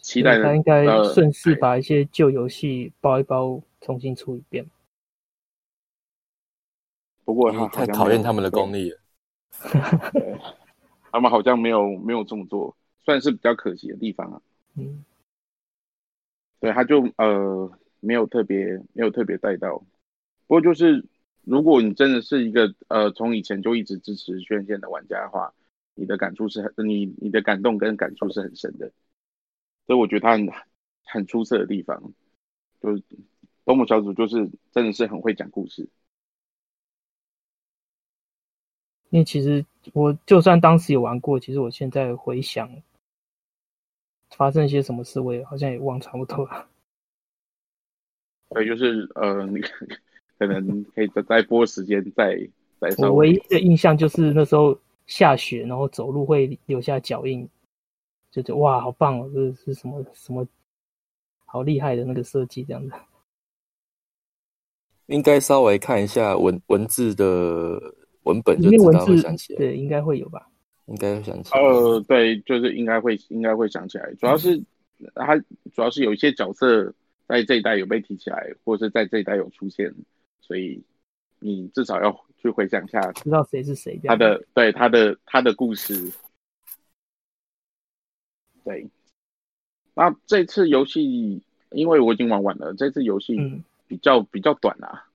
[0.00, 4.66] 期待他应该顺势把一些旧游戏包一包，重新出一遍。
[7.24, 8.98] 不过他太讨厌他们的功力了，
[11.12, 12.74] 他们好像没有没有这么做，
[13.04, 14.40] 算是比较可惜的地方啊。
[14.76, 15.04] 嗯，
[16.58, 17.70] 对，他就呃
[18.00, 18.64] 没有特别
[18.94, 19.76] 没有特别带到。
[20.46, 21.04] 不过就是
[21.42, 25.52] 如果你真的是一个呃从以前就一直支持轩辕剑的玩家的话，
[25.94, 28.90] 你的感触是很你你的感动跟感触是很深的。
[29.88, 30.46] 所以我觉得他很
[31.02, 32.12] 很出色的地方，
[32.82, 33.02] 就是
[33.64, 35.88] 东木小组就是真的是很会讲故事。
[39.08, 39.64] 因为其实
[39.94, 42.70] 我就算当时有玩过，其实我现在回想
[44.36, 46.68] 发生一些什么事，我也好像也忘差不多了。
[48.54, 49.58] 对，就是呃， 你
[50.38, 52.36] 可能可以再再播时间再
[52.78, 52.90] 再。
[52.98, 57.48] 我唯一的印象就是那时候下雪，然后走路会留下脚印，
[58.30, 59.30] 就觉得哇，好棒哦！
[59.34, 60.46] 这是什么什么
[61.44, 62.92] 好厉害的那个设计，这样子。
[65.06, 67.94] 应该稍微看一下文文字的。
[68.24, 70.46] 文本就知道会想起来，对，应该会有吧？
[70.84, 71.58] 应该会想起来。
[71.58, 74.12] 呃，对，就是应该会，应该会想起来。
[74.16, 74.62] 主要是
[75.14, 75.34] 他，
[75.72, 76.92] 主要是有一些角色
[77.26, 79.90] 在这一代有被提起来，或者是在这一代有出现，
[80.42, 80.84] 所以
[81.38, 83.98] 你至少要去回想一下，知道谁是谁。
[84.04, 85.94] 他的对他的他的故事，
[88.68, 88.88] 对。
[89.94, 93.36] 那这次游戏，因为我已经玩完了，这次游戏
[93.86, 95.08] 比较、嗯、比较短啊。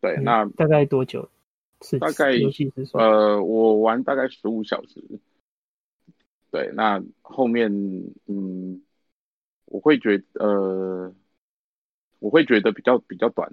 [0.00, 1.28] 对，嗯、那大概多久？
[2.00, 2.32] 大概
[2.94, 5.04] 呃，我玩大概十五小时。
[6.50, 7.70] 对，那后面
[8.26, 8.80] 嗯，
[9.66, 11.14] 我会觉得呃，
[12.18, 13.52] 我会觉得比较比较短。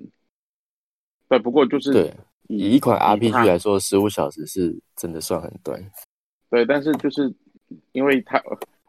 [1.27, 2.13] 对，不过就是对，
[2.47, 5.83] 以一款 RPG 来说，十五小时是真的算很短。
[6.49, 7.33] 对，但是就是
[7.91, 8.41] 因为他，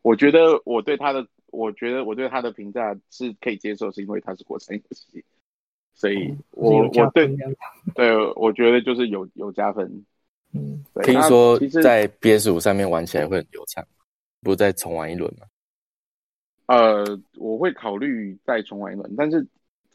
[0.04, 5.24] 我觉得我对他的，我觉得我对他的评价是可以接受，是因为他是国产游戏。
[5.94, 7.34] 所以我，我我对
[7.96, 10.04] 对，我觉得就是有有加分。
[10.52, 13.82] 嗯，听说在 PS 五上面玩起来会很流畅，
[14.42, 15.46] 不如再重玩一轮吗？
[16.68, 19.46] 呃，我会考虑再重玩一轮，但是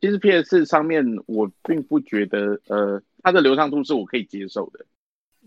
[0.01, 4.86] 其实 PS 上面我并不觉得，呃，它的流畅度是我可以接受的。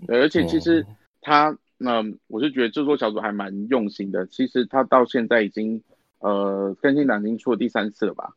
[0.08, 0.86] 而且其实
[1.20, 4.26] 它，那、我是觉得制作小组还蛮用心的。
[4.26, 5.83] 其实他到现在已经，
[6.20, 8.37] 呃，更新档已经出了第三次了吧？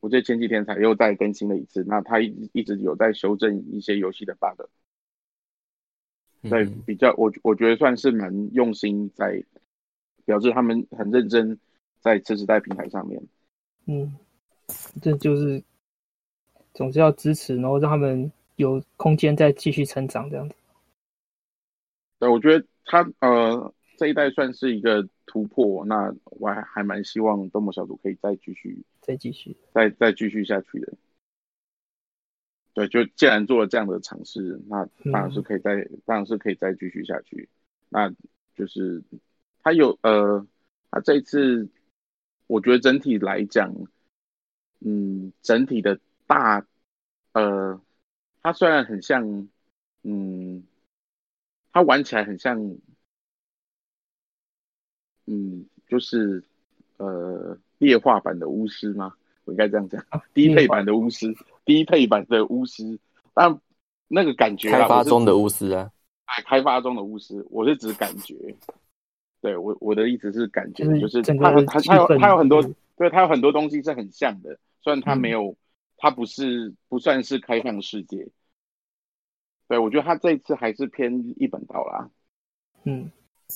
[0.00, 4.66] 我觉得前几天才又再更新了一次，那他一一直有在修正一些游戏的 bug，
[6.48, 9.44] 对，比较我我觉得算是蛮用心在
[10.24, 11.58] 表示他们很认真
[12.00, 13.22] 在次世代平台上面。
[13.84, 14.16] 嗯，
[15.02, 15.62] 这就是
[16.72, 20.54] 总是要支持，然后让他们有空间再继续成长这样子。
[22.20, 28.84] 对，我觉得他呃这一代算是一个突破，那我还还蛮希望东某小组可以再继续。
[29.00, 30.92] 再继续，再再继续下去的，
[32.74, 37.48] 对，就既然做了这样的尝试，那当然是可以再，嗯、当然是可以再继续下去。
[37.88, 38.08] 那
[38.54, 39.02] 就是
[39.62, 40.46] 他有呃，
[40.90, 41.68] 他这一次，
[42.46, 43.74] 我觉得整体来讲，
[44.80, 46.64] 嗯，整体的大，
[47.32, 47.80] 呃，
[48.42, 49.48] 他虽然很像，
[50.02, 50.62] 嗯，
[51.80, 52.60] 他玩起来很像，
[55.26, 56.44] 嗯，就是
[56.98, 57.58] 呃。
[57.78, 59.14] 劣化版的巫师吗？
[59.46, 62.98] 我应该这样讲，啊、低配版的巫师，低配版的巫师，
[63.32, 63.58] 但
[64.06, 65.90] 那个感觉，开发中的巫师啊，
[66.26, 68.54] 哎，开发中的巫师，我是指感觉，
[69.40, 72.62] 对我我的意思是感觉，就是它它它有它有很多，
[72.98, 75.56] 对，它有很多东西是很像的，虽然它没有，
[75.96, 78.28] 它不是不算是开放世界，
[79.70, 82.10] 对我觉得他这一次还是偏一本道啦，
[82.82, 83.08] 嗯，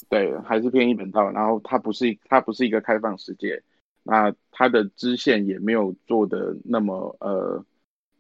[0.09, 3.61] 对，还是偏一本道，然后它不是它不是一个开放世界。
[4.05, 7.65] 那它的支线也没有做的那么呃，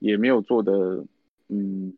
[0.00, 1.06] 也没有做的
[1.48, 1.96] 嗯，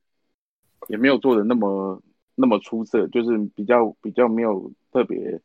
[0.88, 2.02] 也没有做的那么
[2.34, 5.40] 那么出色，就是比较比较没有特别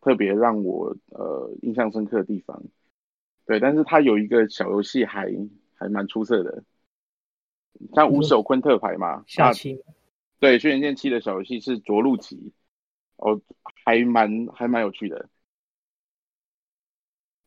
[0.00, 2.62] 特别让我呃印象深刻的地方。
[3.44, 5.34] 对，但是它有一个小游戏还
[5.74, 6.62] 还蛮出色的，
[7.92, 9.82] 像五手昆特牌嘛，下棋。
[10.38, 12.52] 对，轩辕剑七的小游戏是着陆棋，
[13.16, 13.40] 哦，
[13.84, 15.28] 还蛮还蛮有趣的。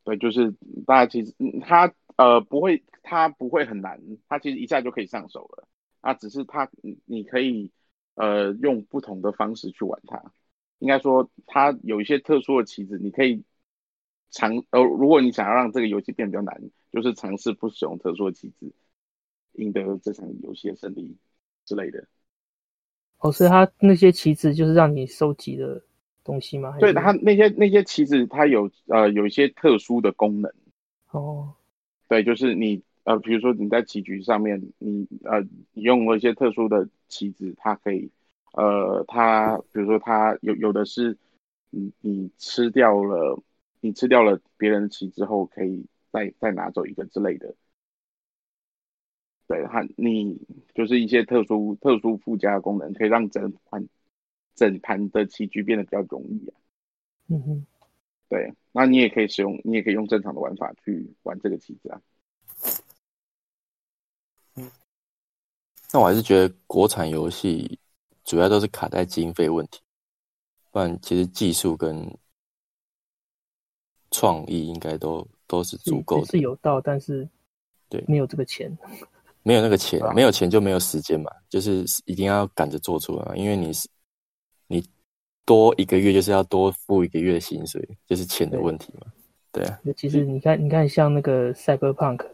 [0.03, 0.51] 对，就是
[0.87, 5.67] 大家其实它呃不会，它不会很难，它其实一下就可以上手了。
[6.01, 6.69] 啊，只是它
[7.05, 7.71] 你可以
[8.15, 10.33] 呃用不同的方式去玩它。
[10.79, 13.43] 应该说，它有一些特殊的棋子，你可以
[14.31, 18.73] 尝呃，如果你想要让这个游戏变得比较难，就是尝试不使用特殊的棋子，
[19.53, 21.17] 赢得这场游戏的胜利
[21.65, 22.07] 之类的。
[23.19, 25.81] 哦，所以它那些棋子就是让你收集的
[26.23, 26.77] 东西吗？
[26.79, 30.51] 对，它那些那些棋子，它有呃有一些特殊的功能。
[31.11, 31.53] 哦，
[32.07, 35.41] 对，就是你呃，比如说你在棋局上面，你呃
[35.73, 38.09] 你用了一些特殊的棋子，它可以。
[38.53, 41.15] 呃，它比如说，它有有的是，
[41.69, 43.39] 你你吃掉了，
[43.79, 47.53] 你吃掉了别人的棋之后，可以再再拿走一个之类的。
[49.49, 50.39] 对，它你
[50.75, 53.85] 就是一些特殊特殊附加的功能，可以让整盘
[54.55, 56.53] 整盘的棋局变得比较容易啊。
[57.27, 57.65] 嗯哼，
[58.29, 62.01] 对，那你也可以使用，你也可以用正常的玩法去玩这个棋子啊。
[64.55, 64.71] 嗯，
[65.91, 67.77] 那我还是觉得国产游戏。
[68.25, 69.81] 主要都是卡在经费问题，
[70.69, 72.15] 不然其实技术跟
[74.11, 76.27] 创意应该都都是足够的。
[76.27, 77.27] 是有道，但是
[77.89, 78.71] 对没有这个钱，
[79.43, 83.89] 没有那个钱，没有钱就没有时间嘛，就是一定要赶着做出来，因为你是
[84.67, 84.83] 你
[85.45, 89.07] 多一个月就是要多付一个月的薪水，就是钱的问题嘛。
[89.51, 92.25] 对啊，其实你看，你看像那个 Cyberpunk，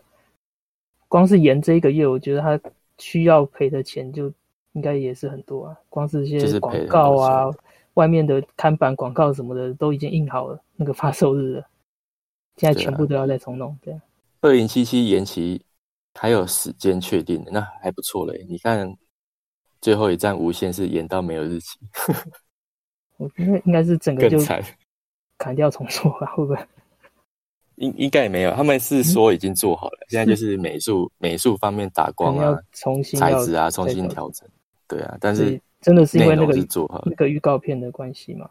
[1.08, 2.60] 光是延这一个月，我觉得他
[2.98, 4.32] 需要赔的钱就。
[4.76, 7.50] 应该也是很多啊，光是一些广告啊，
[7.94, 11.66] 外面的看板广告什么的都已经印好了，那个发售日了，
[12.58, 13.74] 现在全部都要再重弄。
[13.82, 14.02] 对啊，
[14.42, 15.62] 二零七七延期
[16.16, 18.46] 还有时间确定的，那还不错嘞。
[18.50, 18.92] 你看
[19.82, 21.78] 最后一站无限是延到没有日期，
[23.18, 24.40] 我觉得应该是整个就
[25.38, 26.60] 砍掉重做吧，会不会？
[27.76, 34.48] 应应该也没有，他们是说已经做好了，嗯、现在就是美术美术方面打光啊，重新材质啊，重新调整。
[34.88, 36.54] 对啊，但是真的是因为那个
[37.06, 38.50] 那个预告片的关系吗？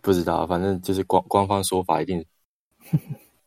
[0.00, 2.24] 不知道，反正就是官官方说法一定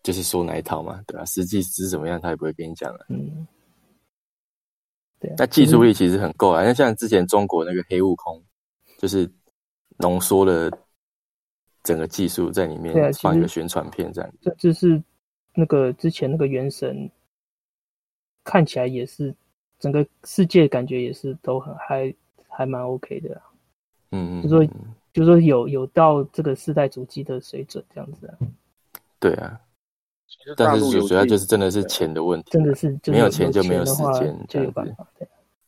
[0.04, 1.26] 就是说哪一套嘛，对吧、啊？
[1.26, 3.06] 实际是怎么样，他也不会跟你讲了。
[3.10, 3.48] 嗯，
[5.20, 5.36] 对、啊。
[5.40, 8.44] 那技术力其实很够啊，那像之前中国那个黑悟空，
[9.00, 9.28] 就是
[9.98, 10.70] 浓缩了
[11.82, 14.34] 整个技术在里面，放一个宣传片这样。
[14.42, 15.02] 这就是
[15.56, 17.10] 那个之前那个原神，
[18.44, 19.34] 看起来也是。
[19.80, 22.16] 整个世界感觉也是都很还
[22.48, 23.42] 还蛮 OK 的，
[24.12, 24.66] 嗯，就说
[25.12, 28.38] 就说有有到这个世代主机的水准这样子啊，
[29.20, 29.60] 对啊，
[30.58, 35.28] 但是主要就是真的是钱的问题，真的是没有钱就没有时间，就有办法，对，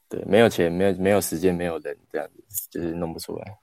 [0.09, 3.57] 对，没有钱没有没有时间没有人这样子，就是弄不出来。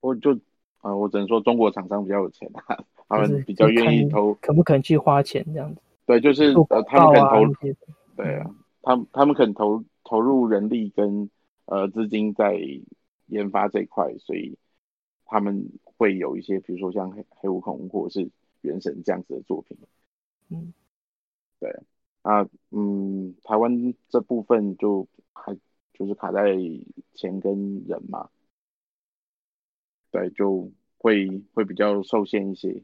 [0.00, 0.32] 我就
[0.80, 2.78] 啊、呃，我只能说中国厂商比较有钱啊，
[3.08, 5.80] 他们比较愿意投，肯不肯去花钱这样子？
[6.06, 7.74] 对，就是呃，他们肯投，
[8.16, 8.50] 对啊。
[8.82, 11.28] 他他们肯投投入人力跟
[11.64, 12.56] 呃资金在
[13.26, 14.56] 研发这一块，所以
[15.24, 18.30] 他们会有一些，比如说像黑黑悟空或者是
[18.66, 19.78] 原神这样子的作品。
[20.50, 20.72] 嗯，
[21.60, 21.70] 对
[22.22, 25.56] 啊，嗯，台湾这部分就还
[25.94, 26.56] 就是卡在
[27.14, 28.28] 钱跟人嘛，
[30.10, 32.82] 对，就会会比较受限一些。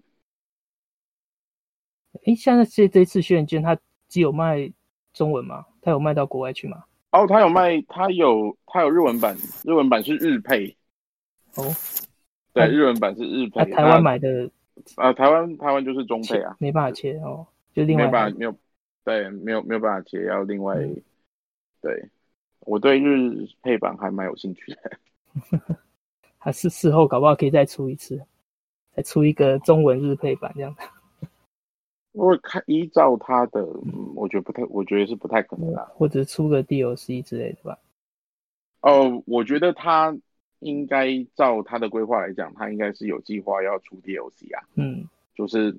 [2.24, 3.76] 哎，现在这这次轩辕剑它
[4.08, 4.72] 只有卖
[5.12, 5.66] 中文吗？
[5.80, 6.84] 它有卖到国外去吗？
[7.10, 10.76] 哦，它有卖，它有它有日文版，日文版是日配。
[11.56, 11.64] 哦，
[12.54, 13.70] 对，日文版是日配。
[13.70, 14.50] 台湾买的，
[14.96, 18.54] 啊，台湾台湾就是中配啊，没办法切哦，就另外没办法没有，
[19.04, 20.76] 对，没有没有办法切，要另外。
[20.76, 21.02] 嗯、
[21.80, 22.08] 对，
[22.60, 24.98] 我对日配版还蛮有兴趣的，
[26.38, 28.20] 还是事后搞不好可以再出一次，
[28.94, 30.74] 再出一个中文日配版这样。
[32.12, 37.78] 如果看依照他的，嗯，我觉得不太，我觉得是不太可能啦，或者出个 DLC 之类的吧。
[38.82, 40.14] 哦，我觉得他
[40.62, 44.64] 应该照他的规划来讲，他应该是有计划要出 DLC 啊。
[44.76, 45.76] 嗯，就是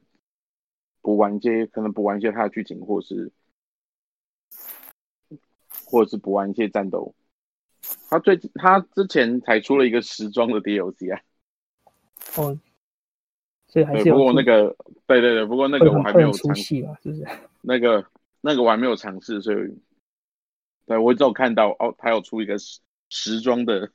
[1.01, 3.31] 补完一些，可能补完一些他的剧情，或是
[5.86, 7.13] 或者是补完一些战斗。
[8.09, 11.21] 他最近他之前才出了一个时装的 DLC 啊。
[12.38, 12.59] 哦。
[13.67, 14.15] 所以还是有。
[14.15, 14.75] 不过那个，
[15.07, 17.25] 对对对，不过那个我还没有尝试嘛，是不是？
[17.61, 18.05] 那个
[18.39, 19.57] 那个我还没有尝试，所以，
[20.86, 22.79] 对我只有看到哦，他有出一个时
[23.09, 23.91] 时装的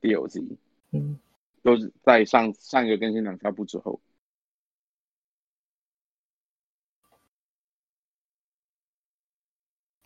[0.00, 0.56] DLC，
[0.92, 1.18] 嗯，
[1.62, 4.00] 都是在上上一个更新两发布之后。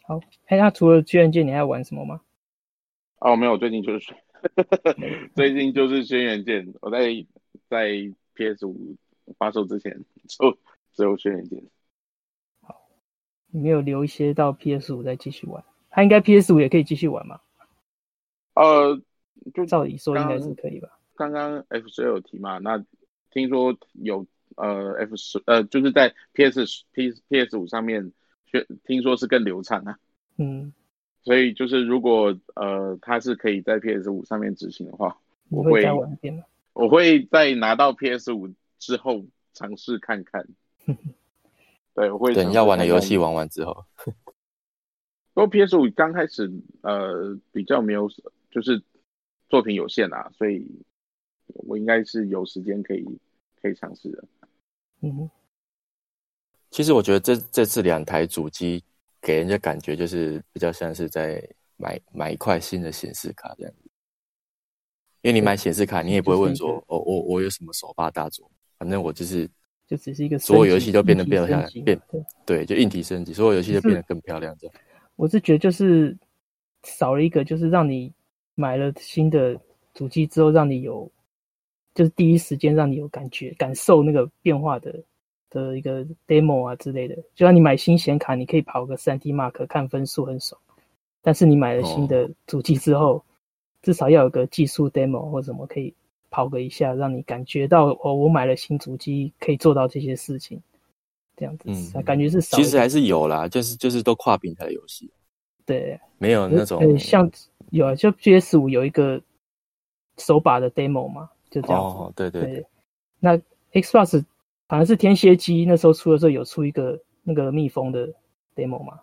[0.02, 2.20] 好，哎，那除了轩辕剑，你还要玩什么吗？
[3.18, 4.14] 哦，没有，最近就是
[5.36, 7.06] 最近就是轩辕剑，我在
[7.68, 8.14] 在。
[8.34, 8.96] PS 五
[9.36, 9.92] 发售之前
[10.26, 10.56] 就
[10.94, 11.62] 只有轩辕剑。
[12.62, 12.88] 好，
[13.48, 15.62] 你没有留一些到 PS 五再继续玩？
[15.90, 17.42] 他应该 PS 五也可以继续玩吗？
[18.54, 18.98] 呃，
[19.54, 20.88] 就照理说应该是可以吧。
[21.14, 22.82] 刚刚 F 十有提嘛，那
[23.30, 24.26] 听说有
[24.56, 28.12] 呃 F 十呃就是在 PS P PS 五上面，
[28.84, 29.98] 听说是更流畅啊。
[30.38, 30.72] 嗯。
[31.24, 35.16] 所以就是如果呃它是可以在 PS 五上面执行的话，
[35.50, 36.42] 我会再玩一遍吗？
[36.72, 39.22] 我会在拿到 PS 五之后
[39.52, 40.44] 尝试看看。
[41.94, 43.84] 对，我会等要玩的游戏玩完之后。
[45.34, 48.08] 不过 PS 五刚开始呃比较没有，
[48.50, 48.82] 就是
[49.52, 50.66] 作品有限啊，所以
[51.68, 53.04] 我应该是有时间可以
[53.60, 54.24] 可以尝试的。
[55.02, 55.28] 嗯，
[56.70, 58.82] 其实我觉得这这次两台主机。
[59.24, 61.40] 给人家感觉就是比较像是在
[61.76, 63.88] 买买一块新的显示卡这样子，
[65.20, 69.48] 因为你买显示卡，你也不会问说，哦，我我有什么首发大作，反正我就是
[69.86, 72.00] 就只是一个所有游戏都变得变漂亮，变
[72.44, 74.74] 对，就硬体升级，所有游戏都变得更漂亮这样。
[75.14, 76.18] 我是觉得就是
[76.82, 78.12] 少了一个，就是让你
[78.54, 79.58] 买了新的
[79.94, 81.10] 主机之后，让你有
[81.94, 85.02] 就是第一时间让你有感觉感受那个变化的。
[85.54, 90.58] 的一个 demo 啊之类的，就像你买新显卡，你可以跑个三 D Mark 看分数很爽。
[91.20, 93.22] 但是你买了新的主机之后，哦、
[93.82, 95.92] 至少要有个技术 demo 或什么可以
[96.30, 100.58] 跑个一下，让你感觉到哦，我买了新主机可以做到这些事情，
[101.36, 102.56] 这样子，嗯，感觉是少。
[102.56, 105.10] 其实还是有啦，就是就是都跨平台游戏，
[105.66, 107.30] 对，没有那种像
[107.72, 109.20] 有啊，就 PS 五有一个
[110.18, 112.66] 手把的 demo 嘛，就这样子，哦，对对对，对，
[113.18, 113.36] 那
[113.72, 114.24] Xbox。
[114.68, 118.08] 反正是天蝎机那时候出的时候有出一个那个蜜蜂的
[118.56, 118.98] demo 嘛，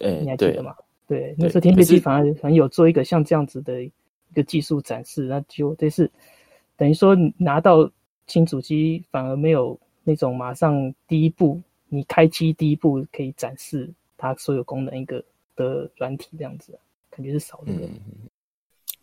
[0.00, 0.76] 欸、你还记得吗？
[1.08, 3.90] 对，对那时候天蝎机反而反正有做一个像这样子的一
[4.34, 6.10] 个技术展示，那就这是
[6.76, 7.90] 等于说拿到
[8.26, 15.24] 新主机反而没有那种马上第一步你开机第一步可以展示它所有功能一个
[15.56, 16.78] 的软体这样子，
[17.14, 17.72] 感觉是少的。
[17.72, 17.88] 嗯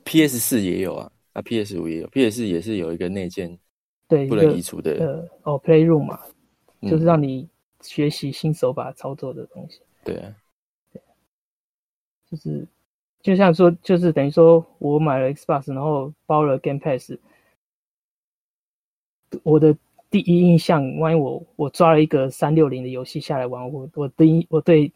[0.04, 3.58] ，PS 四也有啊，啊 PS 五也有，PS 四也是有一个内建。
[4.10, 4.92] 对，不能移除的。
[5.00, 6.20] 呃，哦，Playroom 嘛，
[6.82, 7.48] 就是让你
[7.80, 9.80] 学习新手把操作的东西。
[9.80, 10.36] 嗯、对啊，
[10.92, 11.02] 对，
[12.30, 12.68] 就是
[13.22, 17.14] 就像说，就是等于说我买了 Xbox，然后包了 Game Pass，
[19.44, 19.74] 我的
[20.10, 24.92] 第一印象，万一我我抓了一个三六零的游戏下来玩，我我第一我对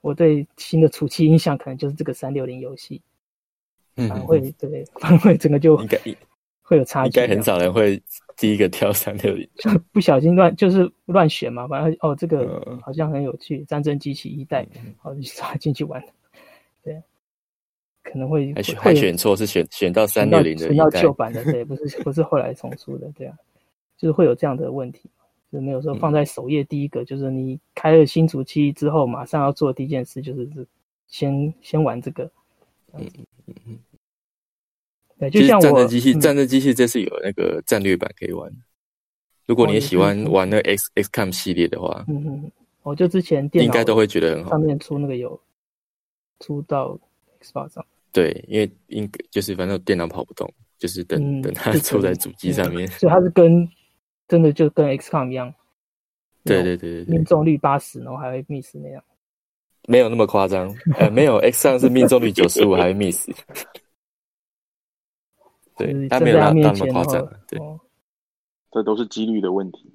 [0.00, 3.00] 我对新的初期印象可能就是这个三六零游戏，
[3.96, 5.98] 嗯，会对，反而会整个就应该
[6.62, 8.02] 会有差距，应该很少人会。
[8.36, 16.02] 第一个挑三六零，就不小心乱就是乱选嘛，反正哦这个好像很有趣，嗯、战争机器一代，好就刷进去玩，
[16.82, 17.02] 对，
[18.02, 23.36] 可能会还选还选错，是选选到三六零的，选到旧版的，对，不是不是后来重出的，对啊，
[23.98, 25.10] 就是会有这样的问题，
[25.50, 30.48] 就是没有说放在首页第一个，嗯、就是你开了新主机之后，马上要做的第一件事就是
[31.08, 32.30] 先先玩这个，
[32.92, 33.04] 嗯
[33.46, 33.78] 嗯嗯。
[35.18, 38.50] 对，就像我战争机器，战争机器这次有那个战略版可以玩。
[39.46, 44.50] 如果你也喜欢玩那 X XCOM 系列的话，嗯嗯，我就之前电脑应该都会觉得很好。
[44.50, 45.38] 上面出那个有
[46.38, 46.98] 出到
[47.42, 52.86] Xbox 上，对，因为应该就是反正电脑跑不动，就是等、嗯、等它出在主机上面。
[52.92, 53.68] 所以它是跟
[54.30, 55.52] 真的就跟 XCOM 一样，
[56.44, 59.02] 对对对对，命中率八十，然后还会 miss 那样。
[59.88, 63.28] 没有那么夸张，呃，没有 XCOM 是命中率九十五还会 miss。
[65.76, 67.26] 对，他没有那么夸张。
[67.48, 67.58] 对，
[68.70, 69.92] 这都是几率的问题。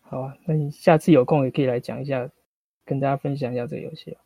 [0.00, 2.28] 好啊，那你下次有空也可以来讲一下，
[2.84, 4.20] 跟大家分享一下这个游戏啊。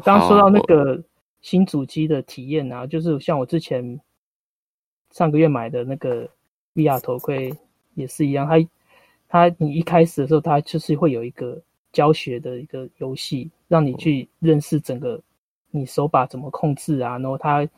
[0.00, 1.04] 刚刚说到那个
[1.42, 4.00] 新主机的体验啊，就是像我之前
[5.10, 6.28] 上个月买的那个
[6.76, 7.52] VR 头盔
[7.94, 11.60] 也是一样，它它你一开始的时候，它就是会有一个
[11.92, 15.20] 教学的一个游戏，让你去认识整个
[15.72, 17.68] 你手把怎么控制啊，然后它。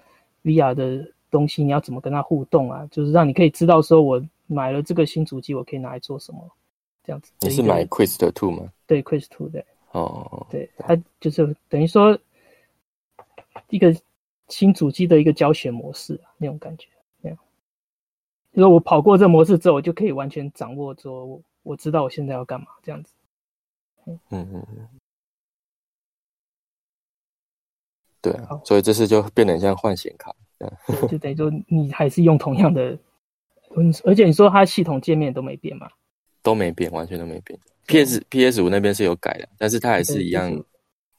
[0.45, 2.87] VR 的东西你要怎么跟它互动啊？
[2.93, 6.49] 就是让你可以知道说，我买了这个新主机，我可以拿来做什么，
[7.05, 7.33] 这样子。
[7.41, 8.73] 你是买 Quest Two 吗？
[8.87, 9.63] 对，Quest Two 的。
[9.91, 12.17] 哦，对，它就是等于说
[13.69, 13.95] 一个
[14.47, 16.87] 新主机的一个教学模式啊，那种感觉。
[18.59, 23.13] 就是我跑过这模式之后，我就可以完全掌握说，我我知道我现在要干嘛，这样子。
[24.05, 24.89] 嗯嗯嗯。
[28.21, 30.35] 对啊，所以这次就变得很像换显卡，
[31.09, 32.99] 就等于说你还是用同样的，
[34.03, 35.89] 而且你说它系统界面都没变嘛？
[36.43, 37.57] 都没变，完全都没变。
[37.87, 40.53] PS PS 五那边是有改的，但是它还是一样，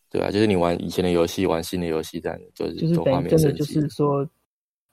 [0.09, 4.27] 对啊，就是你玩以前的游戏，玩新的游戏这样，就是就是等于真的就是说，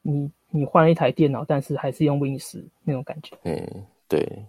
[0.03, 3.37] 你你换了一台电脑，但是还是用 Win 十那种感觉。
[3.45, 4.47] 嗯，对。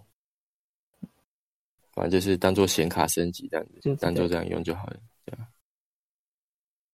[1.92, 5.48] 反正就是当做显卡升级这样子，就当做这样用就好了，对吧？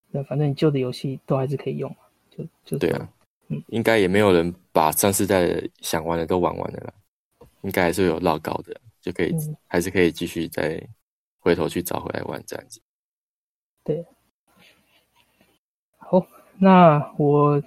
[0.09, 1.95] 那反正你旧的游戏都还是可以用，
[2.31, 3.07] 就就对啊。
[3.49, 5.47] 嗯，应该也没有人把上世代
[5.81, 6.93] 想玩的都玩完了啦，
[7.61, 10.81] 应该还是有老高的，就可以、嗯、还是可以继续再
[11.37, 12.81] 回头去找回来玩这样子。
[13.83, 14.03] 对。
[15.97, 16.25] 好，
[16.57, 17.61] 那我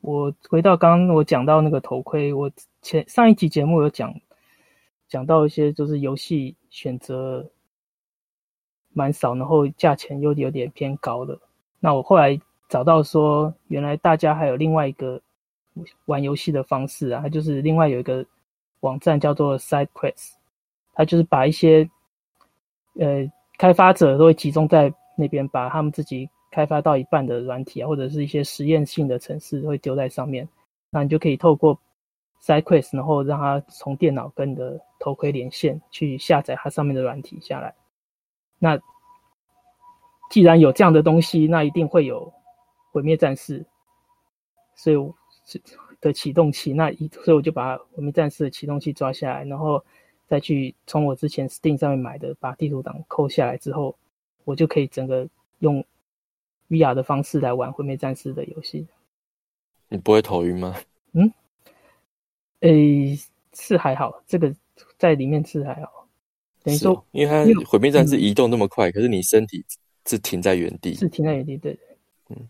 [0.00, 2.50] 我回到刚刚我讲到那个头盔，我
[2.82, 4.14] 前上一集节目有讲。
[5.08, 7.44] 讲到一些就是游戏选择
[8.92, 11.36] 蛮少，然后价钱又有点偏高的。
[11.80, 15.20] 那我后来找到说，原来大家还有另外一个
[16.04, 18.24] 玩游戏的方式啊，它就是另外有一个
[18.82, 20.34] 网站叫做 SideQuest，
[20.94, 21.90] 它就是把一些
[22.94, 23.28] 呃
[23.58, 30.48] 开发者都会集中在那边，把他们自己开发到一半的软体啊，或者是一些实验性的程式会丢在上面，
[30.90, 31.78] 那你就可以透过
[32.42, 37.74] SideQuest，然后让它从电脑跟你的头盔连线，去下载它上面的软体下来。
[38.58, 38.78] 那
[40.30, 42.32] 既然有这样的东西，那一定会有
[42.92, 43.64] 毁灭战士，
[44.74, 44.96] 所以
[46.00, 49.84] 的启动器，那一所以我就把毁灭战士的启动器抓下来，然后
[50.26, 53.96] 再去从我之前 Steam 上面买的把地图档抠下来之后，
[54.44, 55.28] 我就可以整个
[55.58, 55.84] 用
[56.70, 58.86] VR 的方式来玩毁灭战士的游戏。
[59.88, 60.74] 你不会头晕吗？
[61.12, 61.30] 嗯。
[62.60, 63.18] 诶，
[63.54, 64.54] 是还好，这个
[64.96, 66.06] 在里面是还好。
[66.62, 69.64] 等于说，哦、因为它毁灭战士移动那么快，嗯、可是你身体
[70.06, 71.78] 是停在原地，是停在原地，对，
[72.28, 72.48] 嗯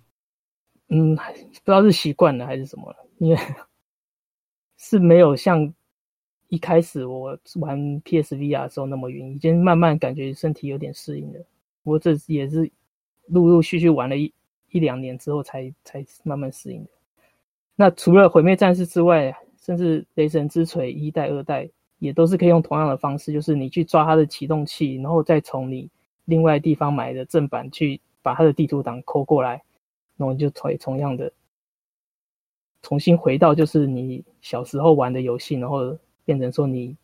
[0.89, 1.23] 嗯，不
[1.65, 3.39] 知道是习惯了还是什么了，因为
[4.77, 5.73] 是没有像
[6.49, 11.39] 一开始我玩 PSVR 的时候那么晕，已经慢慢感觉身体有点适应了。
[11.85, 12.69] 不过这也是
[13.31, 14.33] 陆陆续续玩了一
[14.71, 16.91] 一两年之后才才慢慢适应的。
[17.77, 21.69] 那除了毁灭战士之外，甚至雷神之锤一代、二代
[21.99, 25.89] 也都是可以用同样的方式，就是你去抓它的启动器，然后再从你
[26.25, 29.63] 另外地方买的正版去把它的地图档抠过来，
[30.17, 31.33] 然后就可以同样的
[32.83, 36.97] 重新回到就是你小时候玩的游戏，然后变成说你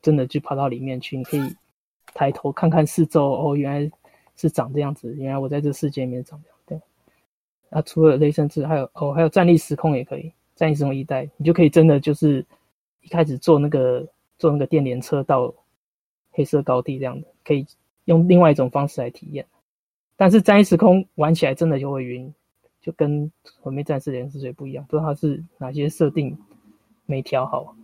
[0.00, 1.56] 真的去跑到里面去，你可以
[2.14, 3.90] 抬头看看四周，哦，原来
[4.36, 6.58] 是长这样子，原来我在这世界里面长这样。
[6.66, 6.80] 对，
[7.70, 10.32] 那除了雷神之，还有哦，还有战栗时空也可以。
[10.54, 12.44] 战栗时空一代，你就可以真的就是
[13.00, 14.06] 一开始坐那个
[14.38, 15.52] 坐那个电联车到
[16.30, 17.66] 黑色高地这样的，可以
[18.04, 19.46] 用另外一种方式来体验。
[20.16, 22.32] 但是战栗时空玩起来真的就会晕，
[22.80, 23.30] 就跟
[23.60, 26.36] 毁灭战士联之水不一样，不知道它是哪些设定
[27.06, 27.74] 没调好。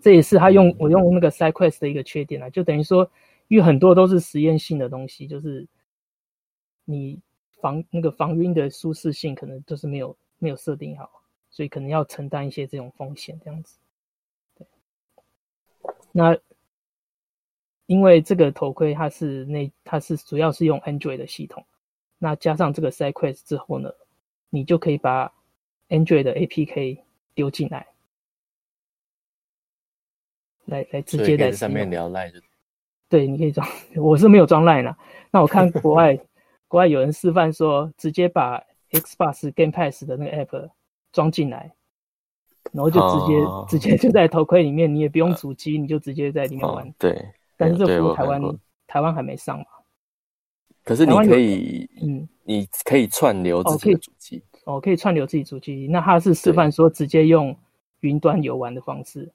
[0.00, 3.10] 这也是他用我用那个 SideQuest 的一个缺点啊，就等于说，
[3.50, 5.66] 因为很多都是实验性的东西，就是
[6.84, 7.20] 你
[7.60, 11.10] 防那个防晕的舒适性可能就是没有没有设定好。
[11.50, 13.76] 所以可能要承担一些这种风险，这样子。
[14.54, 14.64] 对。
[16.12, 16.38] 那
[17.86, 21.66] 因为这个头盔它是那它是主要是用 Android 的系统，
[22.18, 23.90] 那加上这个 SideQuest 之后呢，
[24.48, 25.34] 你就可以把
[25.88, 27.02] Android 的 APK
[27.34, 27.88] 丢进来，
[30.66, 32.40] 来来直接在上面聊 Line。
[33.10, 34.96] 对，你可以装， 我是没有装 Line 啦。
[35.30, 36.18] 那我看国外
[36.66, 38.58] 国外有人示范说，直接把
[38.90, 40.70] Xbox Game Pass 的那个 App。
[41.12, 41.72] 装进来，
[42.70, 46.86] 然后就直接、哦、直接就在头盔里面，你也不用主机，呃、你就直接在里面玩。
[46.86, 47.20] 哦、对，
[47.56, 48.40] 但是这服务台湾
[48.86, 49.64] 台湾还没上嘛？
[50.84, 54.40] 可是你可以，嗯，你可以串流自己的主机。
[54.66, 55.88] 哦，可以串流自己主机。
[55.90, 57.56] 那他是示范说直接用
[58.02, 59.32] 云端游玩的方式。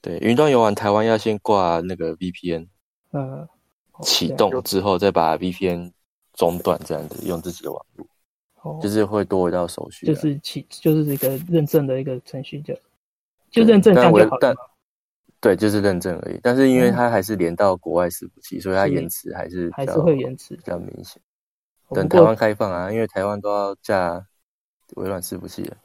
[0.00, 2.66] 对，云端游玩台湾要先挂那个 VPN，
[3.12, 3.48] 嗯，
[4.02, 5.92] 启动之后再把 VPN
[6.34, 8.06] 中断，这样子用自己的网络。
[8.62, 12.72] 哦就是会多一道手续，就是启就是一个认证的一个程序就，
[13.50, 14.54] 就就认证这样就好了。
[15.40, 16.38] 对，就是认证而已。
[16.40, 21.20] 但是因为它还是连到国外伺服器，所以它延迟还是还是会延迟，比较明显。
[21.90, 24.24] 等台湾开放啊，因为台湾都要架
[24.94, 25.76] 微软伺服器了。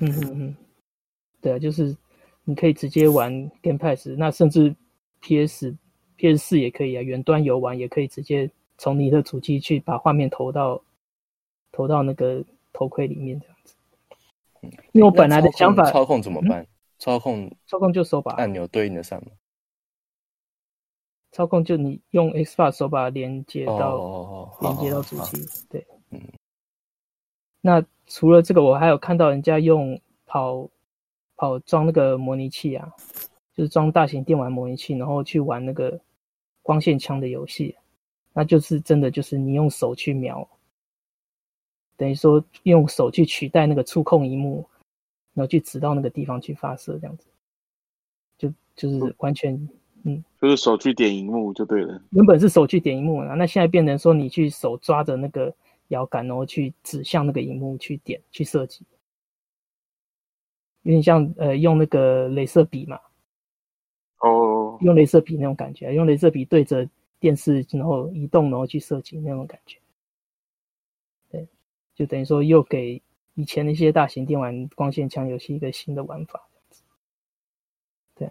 [0.00, 0.56] 嗯嗯嗯，
[1.40, 1.96] 对啊，就是
[2.44, 3.32] 你可以直接玩
[3.62, 4.76] Game Pass，那甚至
[5.22, 5.74] PS
[6.16, 10.82] PS 四也可以啊，远端游玩也可以直接从你的主机去把画面投到。
[11.72, 13.74] 投到那个头盔里面这样子，
[14.92, 16.66] 因为我本来的想法，操控怎么办？
[16.98, 19.32] 操控操控就手把按钮对应的上吗？
[21.32, 25.36] 操控就你用 Xbox 手把连接到连接到主机，
[25.68, 26.18] 对，嗯。
[27.60, 30.70] 那除了这个，我还有看到人家用跑
[31.34, 32.90] 跑装那个模拟器啊，
[33.54, 36.00] 就是装大型电玩模拟器，然后去玩那个
[36.66, 37.76] 光线枪的游戏，
[38.32, 40.48] 那就是真的就是你用手去瞄。
[41.96, 44.68] 等于说用手去取代那个触控荧幕，
[45.32, 47.28] 然后去指到那个地方去发射，这样子，
[48.36, 49.54] 就就是完全，
[50.02, 52.02] 嗯，就是手去点荧幕就对了。
[52.10, 55.54] 原本是手去点荧幕啊，那现在变成说你去手抓着那个
[55.88, 58.84] 摇杆，然后去指向那个荧幕去点去射击，
[60.82, 62.98] 有点像呃用那个镭射笔嘛。
[64.20, 66.88] 哦，用镭射笔那种感觉，用镭射笔对着
[67.18, 69.78] 电视，然后移动，然后去射击那种感觉。
[71.30, 71.46] 对，
[71.94, 73.00] 就等于说又给
[73.34, 76.46] 以前那些大型电玩光线枪游戏一个新的玩法。
[78.14, 78.30] 对，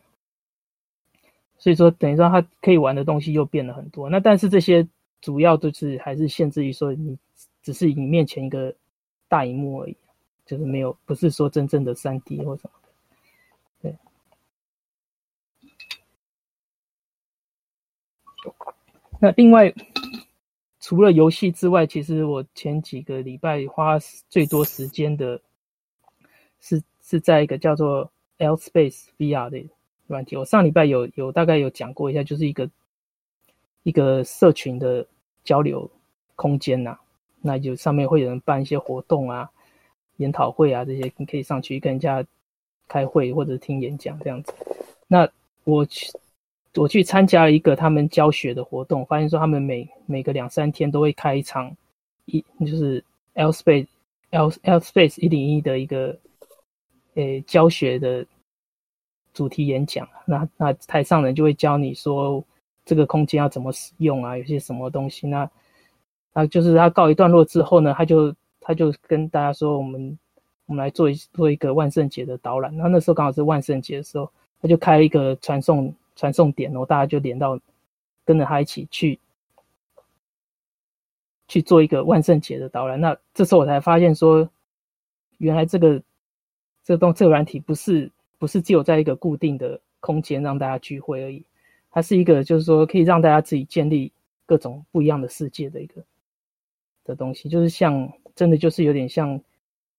[1.58, 4.10] 所以说等于说它可以玩的东西又变了很多。
[4.10, 4.88] 那但是这些
[5.22, 7.18] 主要都是还是限制于说你
[7.62, 8.74] 只是你面前一个
[9.28, 9.98] 大荧幕而已，
[10.46, 12.72] 就是没有不是说真正的三 D 或什么。
[19.20, 19.74] 那另外，
[20.82, 23.98] 除了游戏之外，其实我前几个礼拜花
[24.30, 25.42] 最多时间的
[26.60, 29.64] 是是在一个叫做 L-Space VR 的
[30.08, 30.36] 软体。
[30.36, 32.70] 我上礼拜有有大概有讲过一下，就是一个
[33.84, 35.08] 一个社群的
[35.44, 35.90] 交流
[36.36, 37.00] 空间呐、
[37.42, 39.50] 那就上面会有人办一些活动啊、
[40.18, 42.24] 研讨会啊这些，你可以上去跟人家
[42.88, 44.54] 开会或者听演讲这样子。
[45.08, 45.28] 那
[45.64, 46.12] 我去。
[46.78, 51.74] 我去参加了一个他们教学的活动，发现说他们每每个两三天都会开一场
[52.26, 53.02] 一就是
[53.36, 53.88] L Space
[54.32, 56.18] L L Space 一零一的一个
[57.14, 58.26] 诶教学的
[59.34, 60.06] 主题演讲。
[60.26, 62.44] 那那台上人就会教你说
[62.84, 65.26] 这个空间要怎么使用啊，有些什么东西。
[65.28, 65.50] 那
[66.34, 70.20] 那就是他告一段落之后呢，他就他就跟大家说，我们
[70.66, 72.76] 我们来做一做一个万圣节的导览。
[72.76, 74.30] 那那时候刚好是万圣节的时候，
[74.62, 75.96] 他就开了一个传送。
[76.16, 77.60] 传送点，然后大家就连到，
[78.24, 79.20] 跟着他一起去
[81.48, 83.00] 去做一个万圣节的导览。
[83.02, 84.50] 那这时候我才发现说，
[85.38, 86.02] 原来这个
[86.84, 91.44] 这个东这个软体不是不是只有在一个固定的空间让大家聚会而已，
[91.92, 94.12] 它是一个就是说可以让大家自己建立
[94.46, 96.02] 各种不一样的世界的一个
[97.04, 99.42] 的东西，就是像真的就是有点像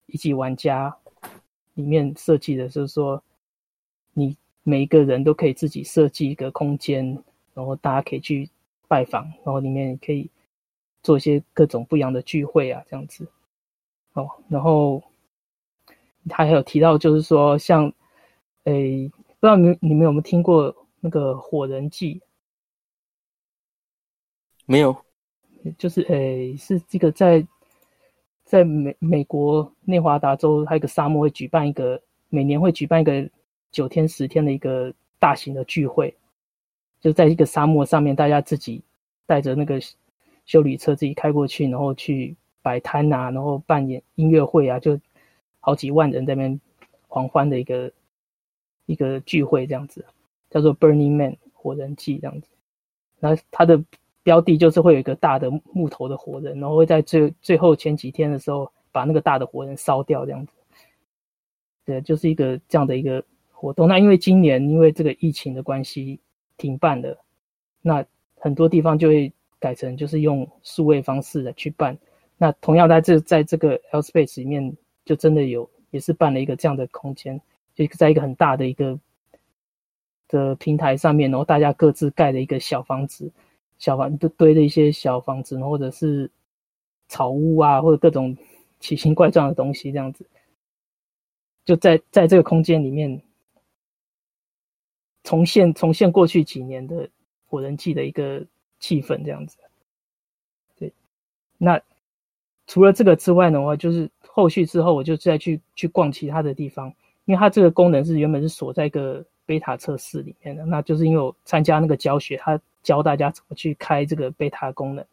[0.06, 0.96] 一级玩家
[1.74, 3.22] 里面设计的，就是说
[4.14, 4.36] 你。
[4.68, 7.22] 每一个人都可以自己设计一个空间，
[7.54, 8.50] 然后大家可以去
[8.88, 10.28] 拜访，然后里面可以
[11.04, 13.28] 做一些各种不一样的聚会啊，这样子。
[14.14, 15.00] 哦，然后
[16.28, 17.92] 他还有提到，就是说像，
[18.64, 22.20] 诶，不知道你们你们有没有听过那个火人祭？
[24.64, 24.96] 没有，
[25.78, 27.46] 就是诶，是这个在
[28.42, 33.30] 在美美国内华达州，还有一个沙漠会举办一个，每年会举办一个。
[33.70, 36.14] 九天十天的一个大型的聚会，
[37.00, 38.82] 就在一个沙漠上面，大家自己
[39.26, 39.78] 带着那个
[40.44, 44.98] 修理车自己开过去，然后去摆摊啊，然后办演音乐会啊，就
[45.60, 46.60] 好几万人在那边
[47.08, 47.92] 狂欢的一个
[48.86, 50.04] 一个聚会，这样子
[50.48, 52.48] 叫做 Burning Man 火人祭这样子。
[53.18, 53.82] 然后它的
[54.22, 60.52] 标的就是会有一个大的木头的火人，然后会在最最后前几天的时候把那个大的火人烧掉这样子。
[61.84, 63.22] 对，就是一个这样的一个。
[63.58, 66.20] 活动，那因为今年因为这个疫情的关系
[66.58, 67.18] 停办了，
[67.80, 68.04] 那
[68.36, 71.96] 很多地方就会改成就是用数位方式来去办。
[72.36, 74.76] 那同样在这在这个 L Space 里面，
[75.06, 77.40] 就真的有也是办了一个这样的空间，
[77.74, 79.00] 就在一个很大的一个
[80.28, 83.32] 的平台上面，然后大家各自盖了一个小房子，
[83.78, 86.30] 小房都堆了一些小房子，或者是
[87.08, 88.36] 草屋啊，或者各种
[88.80, 90.26] 奇形怪状的东西，这样子，
[91.64, 93.22] 就在在这个空间里面。
[95.26, 97.08] 重现重现过去几年的
[97.48, 98.46] 火人祭的一个
[98.78, 99.56] 气氛，这样子。
[100.78, 100.92] 对，
[101.58, 101.82] 那
[102.68, 106.86] 除了这个之外的话，就是后续之后我就再去去逛其他的地方，
[107.24, 115.04] 因为它这个功能是原本是锁在一个贝塔测试里面的，那就是因为我参加那个教学，他教大家怎么去开这个贝塔功能。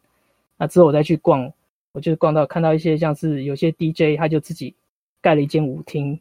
[0.56, 1.52] 那之后我再去逛，
[1.90, 4.76] 我就逛到看到一些像是有些 DJ，他就自己
[5.20, 6.20] 盖了一间舞厅。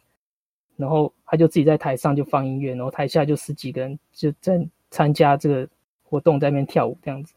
[0.75, 5.67] 然后他就自己在台上就放音乐，然后台下就十几个人就在参加这个
[6.03, 7.33] 活动，在那边跳舞这样子。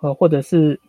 [0.00, 0.80] 呃，或者是，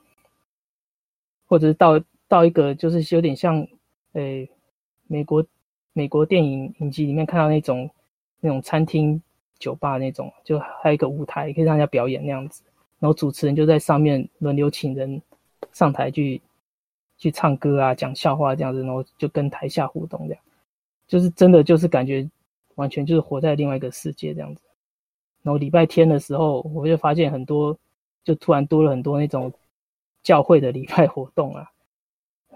[1.45, 3.67] 或者是到到一个就是有点像，
[4.13, 4.49] 诶，
[5.07, 5.45] 美国
[5.91, 7.89] 美国电影影集里面看到那种
[8.39, 9.21] 那种餐厅
[9.59, 12.63] 酒吧那种，就还有一个舞台可以让人家表演那样子。
[12.99, 15.21] 然后主持人就在上面轮流请人
[15.73, 16.41] 上台去
[17.17, 20.41] 去唱歌啊，讲笑话这样子，然后就跟台下互动这样。
[21.13, 22.27] 就是真的，就是感觉
[22.73, 24.63] 完全就是活在另外一个世界这样子。
[25.43, 27.77] 然后礼拜天的时候，我就发现很多，
[28.23, 29.53] 就突然多了很多那种
[30.23, 31.69] 教会的礼拜活动啊。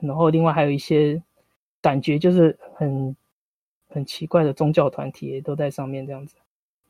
[0.01, 1.21] 然后另外还有一些
[1.83, 3.15] 感觉，就是很
[3.89, 6.33] 很奇怪的宗教团体也都在上面这样子，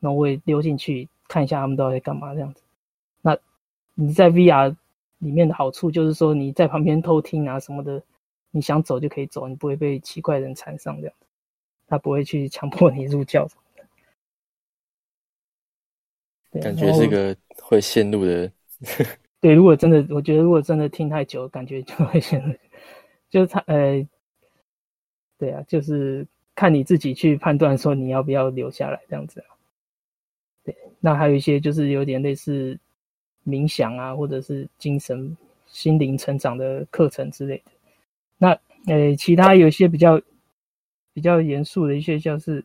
[0.00, 2.62] 那我也溜进去看一下他们到底在干嘛这样子。
[3.20, 3.36] 那
[3.92, 4.74] 你在 VR
[5.18, 8.02] 里面的好处就是说你在旁边偷听啊什么的，
[8.52, 11.26] 你想走就可以走，你不会被奇怪人缠上这样子，
[11.88, 13.62] 他不会去强迫你入教什么
[16.52, 16.60] 的。
[16.60, 18.52] 感觉是个会陷入的。
[19.40, 22.54] 对，如果真的，我觉得如果真的听太久，感觉就会陷入，
[23.30, 24.06] 就是他呃。
[25.40, 29.54] 对啊，就是看你自己去判断说你要不要留下来这样子啊。
[30.64, 32.76] 对，那还有一些就是有点类似
[33.46, 35.36] 冥想啊，或者是精神
[35.68, 37.70] 心灵成长的课程之类的。
[38.36, 40.20] 那呃，其他有一些比较
[41.18, 42.64] 比较严肃的一些，像是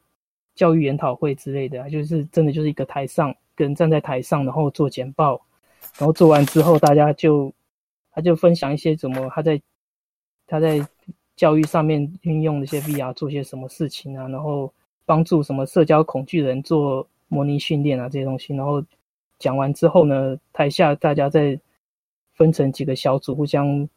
[0.53, 5.41] 教育研讨会之类的，就是真的就是一个台上跟站在台上，然后做简报，
[5.97, 7.51] 然后做完之后，大家就
[8.11, 9.59] 他就分享一些怎么他在
[10.45, 10.85] 他在。
[11.35, 14.27] 教育上面运用那些 VR 做些什么事情啊？
[14.27, 14.71] 然后
[15.03, 18.55] 帮助什么社交恐惧人做模拟训练啊这些东西。
[18.55, 18.81] 然后
[19.39, 21.59] 讲完之后呢，台下大家再
[22.35, 23.89] 分成几个小组，互相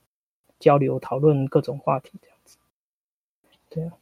[0.59, 2.57] 交流讨论各种话题这样子。
[3.69, 3.93] 对啊，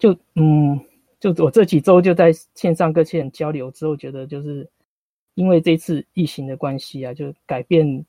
[0.00, 0.80] 就嗯，
[1.20, 4.68] 就我这几周就在线上跟线交流之后，觉得就是
[5.34, 8.06] 因为这次疫情的关系啊，就改变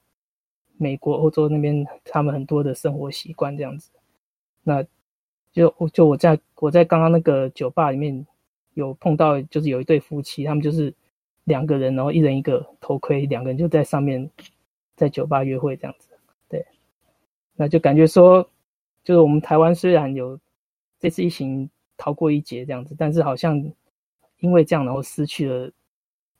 [0.77, 3.91] 美国、欧洲那边他们很多的生活习惯这样子。
[4.63, 4.83] 那
[5.51, 8.25] 就就我在我在刚刚那个酒吧里面
[8.73, 10.93] 有碰到，就是有一对夫妻，他们就是
[11.43, 14.31] 两个人，然后一人一个头盔，两个人就在上面
[14.95, 16.07] 在酒吧约会这样子。
[16.47, 16.65] 对，
[17.57, 18.49] 那就感觉说，
[19.03, 20.39] 就是我们台湾虽然有
[20.99, 21.69] 这次疫情
[22.01, 23.55] 逃过一劫这样子，但是好像
[24.39, 25.71] 因为这样，然后失去了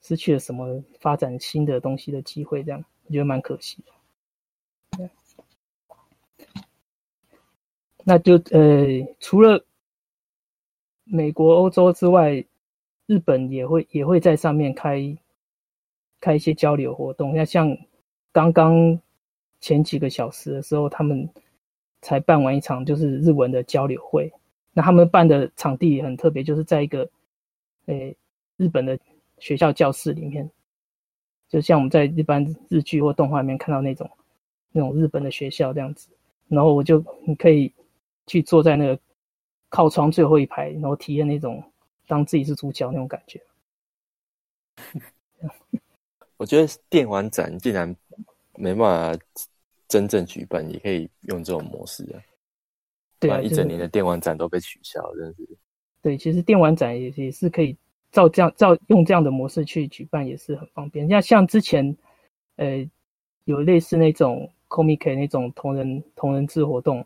[0.01, 3.77] 失去了什么发展新的东西的机会，这样我觉得蛮可惜。
[8.03, 9.63] 那就呃，除了
[11.03, 12.43] 美国、欧洲之外，
[13.05, 15.15] 日本也会也会在上面开
[16.19, 17.35] 开一些交流活动。
[17.35, 17.77] 那像
[18.31, 18.99] 刚刚
[19.59, 21.29] 前几个小时的时候，他们
[22.01, 24.33] 才办完一场就是日文的交流会。
[24.73, 27.09] 那他们办的场地也很特别，就是在一个
[27.85, 28.15] 诶
[28.57, 28.97] 日本的
[29.39, 30.49] 学校教室里面，
[31.49, 34.09] 就像我们在一般日剧或动画里面看到那种
[34.71, 36.09] 那种日本的学校这样子。
[36.47, 37.73] 然后我就你可以。
[38.27, 38.97] 去坐在那个
[39.67, 41.61] 靠窗最后一排，然后体验那种
[42.07, 43.41] 当自己是主角那种感觉。
[46.37, 47.93] 我觉得电玩展竟然
[48.55, 49.23] 没办法
[49.87, 52.21] 真正举办，也可以用这种模式啊。
[53.21, 55.47] 对啊，一整年的电玩展都被取消，真是。
[56.01, 57.77] 对，其实电玩展也也是可以
[58.11, 61.07] 照这样照用这样的模式去举办，也是很方便。
[61.07, 61.95] 像像之前，
[62.57, 62.85] 呃，
[63.45, 67.05] 有类似那种 Comic 那种同人同人志活动。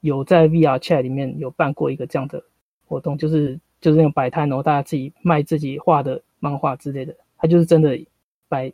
[0.00, 2.44] 有在 VR Chat 里面有办过一个这样的
[2.86, 7.98] 活动，就是就是那种摆摊，然后大家自己卖自己画的漫画之类的，他就是真的
[8.46, 8.70] 摆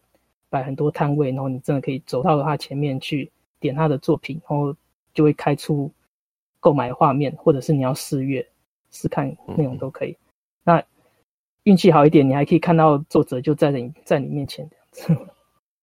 [0.49, 3.31] 摆很多摊位，然后你真的可以走到他前面去
[3.61, 4.75] 点他的作品，然后
[5.15, 5.89] 就会开出
[6.61, 8.47] 购买画面，或者是你要试阅
[8.91, 10.17] 试看内容都可以。
[10.63, 10.85] 那
[11.65, 15.33] 运气好一点，你还可以看到作者就在你在你面前这样子，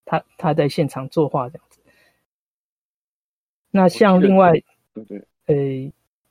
[0.04, 1.80] 他他在现场作画这样子。
[3.70, 4.52] 那像另外
[4.94, 5.24] 对对。
[5.46, 5.54] 呃，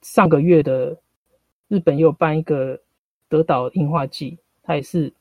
[0.03, 0.95] 上个月的
[1.68, 2.80] 日本又有办一个
[3.28, 5.11] 德岛樱花季，它也是，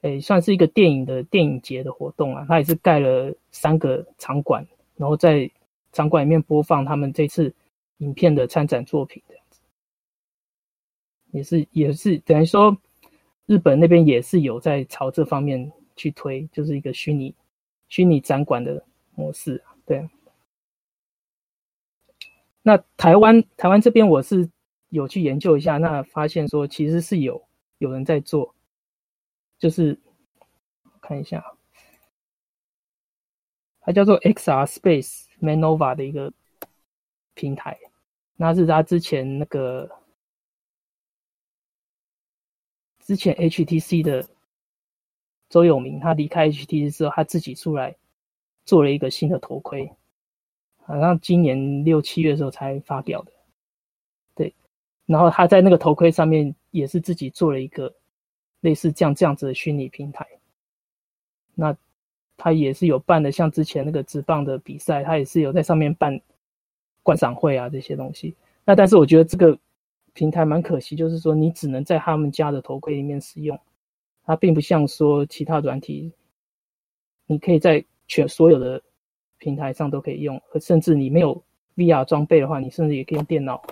[0.00, 2.46] 诶，算是一个电影的电影节的活动啊。
[2.48, 4.66] 它也是盖了三个场馆，
[4.96, 5.50] 然后在
[5.92, 7.54] 场馆里面播放他们这次
[7.98, 9.60] 影片的参展作品，这样子，
[11.30, 12.76] 也是也是等于说，
[13.46, 17.34] 日本那边也是有在朝这方面去推，就是一个虚拟
[17.88, 18.84] 虚拟展馆的
[19.14, 20.08] 模式，对。
[22.62, 24.48] 那台湾台湾这边我是
[24.90, 27.42] 有去研究一下，那发现说其实是有
[27.78, 28.54] 有人在做，
[29.58, 29.98] 就是
[31.00, 31.56] 看一下，
[33.80, 36.30] 它叫做 XR Space Manova 的一个
[37.32, 37.78] 平台，
[38.40, 39.90] 那是他之前那个
[43.00, 44.24] 之前 HTC 的
[45.48, 47.96] 周永明，他离开 HTC 之后，他自己出来
[48.64, 49.90] 做了一个新的头盔。
[50.86, 53.32] 好像今年六七月的时候才发表的，
[54.36, 54.54] 对。
[55.04, 57.92] 然后他在那个头盔上面也是自己做了一个
[58.60, 60.24] 类似这样这样子的虚拟平台。
[61.54, 61.76] 那
[62.36, 66.20] 他也是有办的，像之前那个直棒的比赛，他也是有在上面办
[67.08, 68.34] 观赏会啊这些东西。
[68.66, 69.58] 那但是我觉得这个
[70.12, 73.58] 平台蛮可惜，就是说你只能在他们家的头盔里面使用，
[74.24, 76.12] 它并不像说其他软体，
[77.26, 78.82] 你可以在全所有的。
[79.40, 81.40] 平台上都可以用，甚至你没有
[81.76, 83.62] VR 装备的话，你甚至也可以用电脑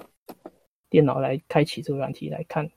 [0.89, 2.71] 电脑来开启这个软体来看。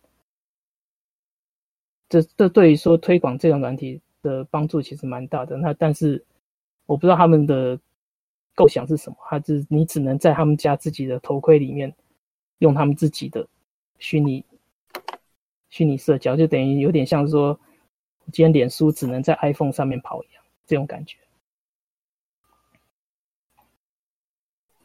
[2.10, 5.56] 这这对于说推广这种软体的帮助其实蛮大的。
[5.56, 6.26] 那但是
[6.88, 7.80] 我不知道他们的
[8.55, 11.93] 构想是什么，他是你只能在他们家自己的头盔里面
[12.59, 13.47] 用他们自己的
[13.97, 14.45] 虚拟
[15.69, 17.59] 虚拟社交，就等于有点像说
[18.31, 21.17] 今天脸书只能在 iPhone 上面跑一样，这种感觉。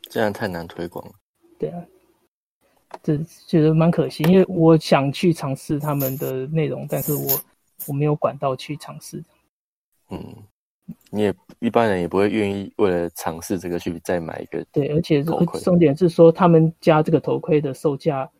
[0.02, 1.14] 这样太难推广了。
[1.58, 1.84] 对啊。
[3.02, 3.18] 这
[3.48, 7.40] 觉得蛮可惜，因为我想去尝试他们的内容，但是我
[7.88, 9.20] 我没有管道去尝试。
[10.10, 10.36] 嗯，
[11.10, 14.64] 你也一般人也不会愿意为了尝试这个去再买一个。
[14.72, 15.22] 对，而且
[15.62, 18.30] 重点是说，他们家这个头盔的售价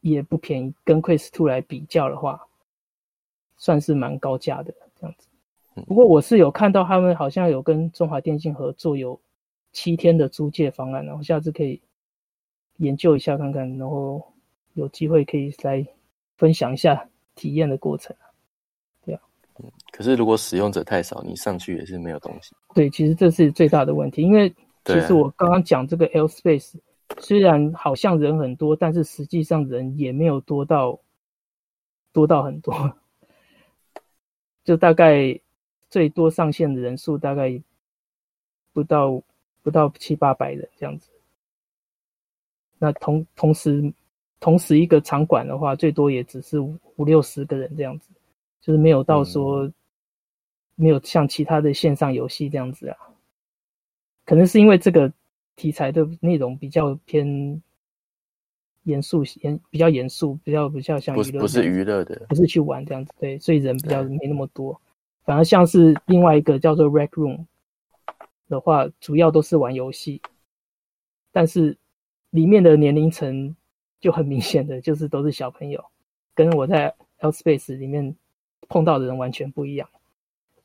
[0.00, 2.40] 也不便宜，跟 Quest 2来比较的话，
[3.56, 5.28] 算是蛮高价的这样子。
[5.86, 9.20] 不过我是有看到他们好像有跟中华电信合作，有
[9.72, 11.80] 七天的租借方案，然后下次可以。
[12.78, 14.32] 研究一下看看，然后
[14.72, 15.86] 有机会可以来
[16.36, 18.16] 分享一下体验的过程。
[19.92, 22.54] 可是如果使用者太少，你上去也是没有东西。
[22.74, 24.48] 对，其实这是最大的问题，因为
[24.84, 26.74] 其实我刚刚讲这个 L Space，
[27.18, 30.98] 虽然好像人很多，但是实际上人也没有多到
[32.12, 32.94] 多到很多，
[34.64, 35.38] 就大概
[35.88, 37.62] 最多上线的人数大概
[38.72, 39.22] 不到
[39.62, 41.10] 不到七八百人这样子。
[42.78, 43.92] 那同同时，
[44.40, 48.10] 同时一个场馆的话，最多也只是五五六十个人这样子，
[48.62, 49.70] 就是没有到说，
[50.74, 52.96] 没有像其他的线上游戏这样子啊。
[54.24, 55.12] 可能是因为这个
[55.54, 57.60] 题材的内容比较偏
[58.84, 64.80] 严肃，严比较严肃，比较比较像娱乐，不是娱乐的，不是去玩这样子，对，所以人比较没那么多。
[65.24, 67.44] 反而像是另外一个叫做 Rec Room
[68.48, 70.22] 的话，主要都是玩游戏，
[71.30, 71.76] 但是。
[72.32, 73.54] 里面的年龄层
[74.00, 75.84] 就很明显的就是都是小朋友，
[76.34, 78.16] 跟我在 L Space 里面
[78.72, 79.88] 碰到的人完全不一样。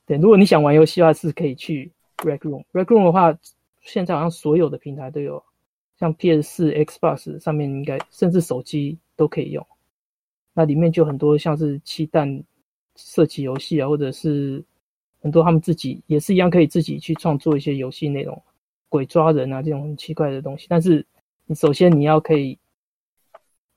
[0.06, 2.64] 对，如果你想玩游戏的话，是可以去 Rec Room。
[2.72, 3.38] Rec Room 的话，
[3.82, 5.44] 现在好像所有的平台都有，
[6.00, 9.66] 像 PS 4、Xbox 上面应该甚至手机都可以用。
[10.54, 12.44] 那里面就很多像是气弹
[12.96, 14.64] 射击游戏啊，或者是
[15.22, 18.42] 很多他们自己也是一样可以自己去创作一些游戏内容，
[18.90, 21.06] 鬼抓人啊这种很奇怪的东西，但是。
[21.50, 22.60] 你首先你要可以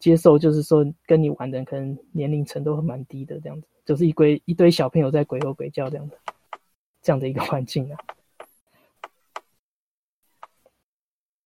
[0.01, 6.17] 接受，就是说跟你玩的人可能年龄层都蛮低的，这样子，就是一堆一堆小朋友在鬼吼鬼叫这样的，
[7.03, 7.99] 这样的一个环境啊。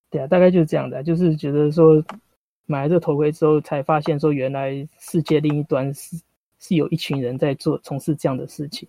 [0.09, 2.03] 对啊，大概就是这样的，就是觉得说
[2.65, 6.17] 买了这个头盔之后，才发现说原来世界另一端是
[6.57, 8.87] 是有一群人在做从事这样的事情，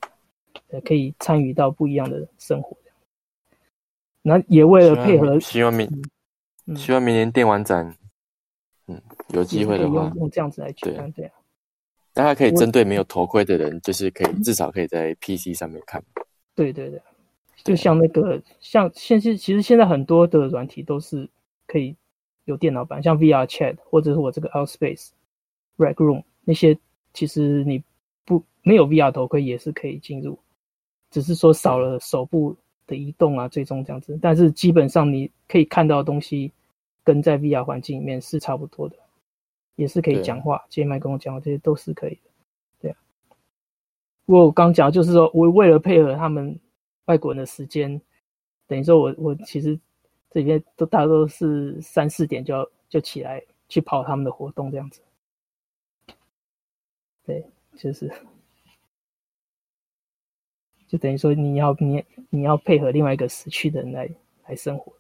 [0.85, 2.77] 可以参与到不一样的生活。
[4.23, 5.91] 那也为了配合，希望明。
[6.75, 7.97] 希望明年电玩展，
[8.89, 11.33] 嗯，有机会的话，用用这样子来举办，对啊。
[12.13, 16.03] 大家可以针对没有头盔的人，就是可以至少可以在 PC 上面看。
[16.55, 17.01] 对对对，
[17.63, 21.29] 就像那个，像现在其实现在很多的软体都是
[21.67, 21.95] 可以
[22.47, 25.09] 有电脑版，像 VR Chat 或者是我这个 Outspace
[25.77, 26.79] Rec Room 那些，
[27.13, 27.83] 其实你
[28.25, 30.39] 不没有 VR 头盔也是可以进入，
[31.11, 32.57] 只是说少了手部
[32.87, 36.51] 的移动啊，最终这样子，但是基本上你可以看到的东西，
[37.07, 38.97] 跟在 VR 环境里面是差不多的，
[39.77, 42.31] 也是可以讲话、接麦跟我讲话，这些都是可以的。
[42.81, 42.99] 对啊，
[44.25, 46.59] 我刚讲就是说我为了配合他们
[47.05, 48.01] 外国人的时间，
[48.67, 49.79] 等于说我我其实
[50.31, 55.01] 这边都大多是三四点就要就起来去跑他们的活动这样子。
[57.25, 57.47] 对，
[57.77, 58.13] 就是。
[60.89, 64.09] 就等于说，你要你你要配合另外一个死去的人来
[64.47, 64.93] 来生活。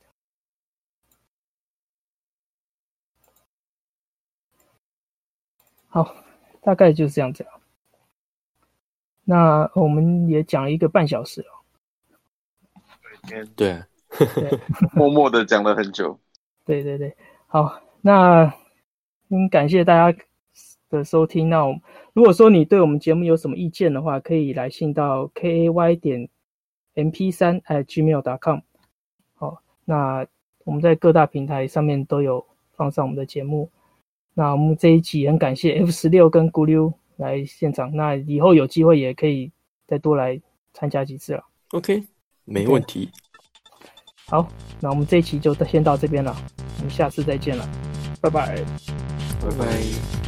[5.96, 6.14] 好，
[6.60, 7.46] 大概就是这样子。
[9.24, 11.46] 那我们也讲了一个半小时了。
[13.56, 13.82] 对，
[14.92, 16.20] 默默的讲了很久。
[16.66, 17.16] 对对对，
[17.46, 18.52] 好，那
[19.30, 20.18] 嗯，感谢大家
[20.90, 21.48] 的收听。
[21.48, 21.80] 那我。
[22.12, 26.28] 如果说你对我们节目有什么意见的话，可以来信到 k a y 点
[26.92, 28.60] m p 三 at gmail dot com。
[29.34, 30.26] 好，那
[30.64, 33.70] 我们在各大平台上面都有放上我们的节目。
[34.38, 37.90] 那我们这一集很感谢 F 十六跟咕溜来现场。
[37.96, 39.50] 那以后有机会也可以
[39.86, 40.38] 再多来
[40.74, 41.42] 参加几次了。
[41.70, 42.04] OK，
[42.44, 43.08] 没问题。
[44.26, 44.46] 好，
[44.80, 46.36] 那我们这一期就先到这边了，
[46.78, 47.66] 我们下次再见了，
[48.20, 48.62] 拜拜，
[49.40, 50.25] 拜拜。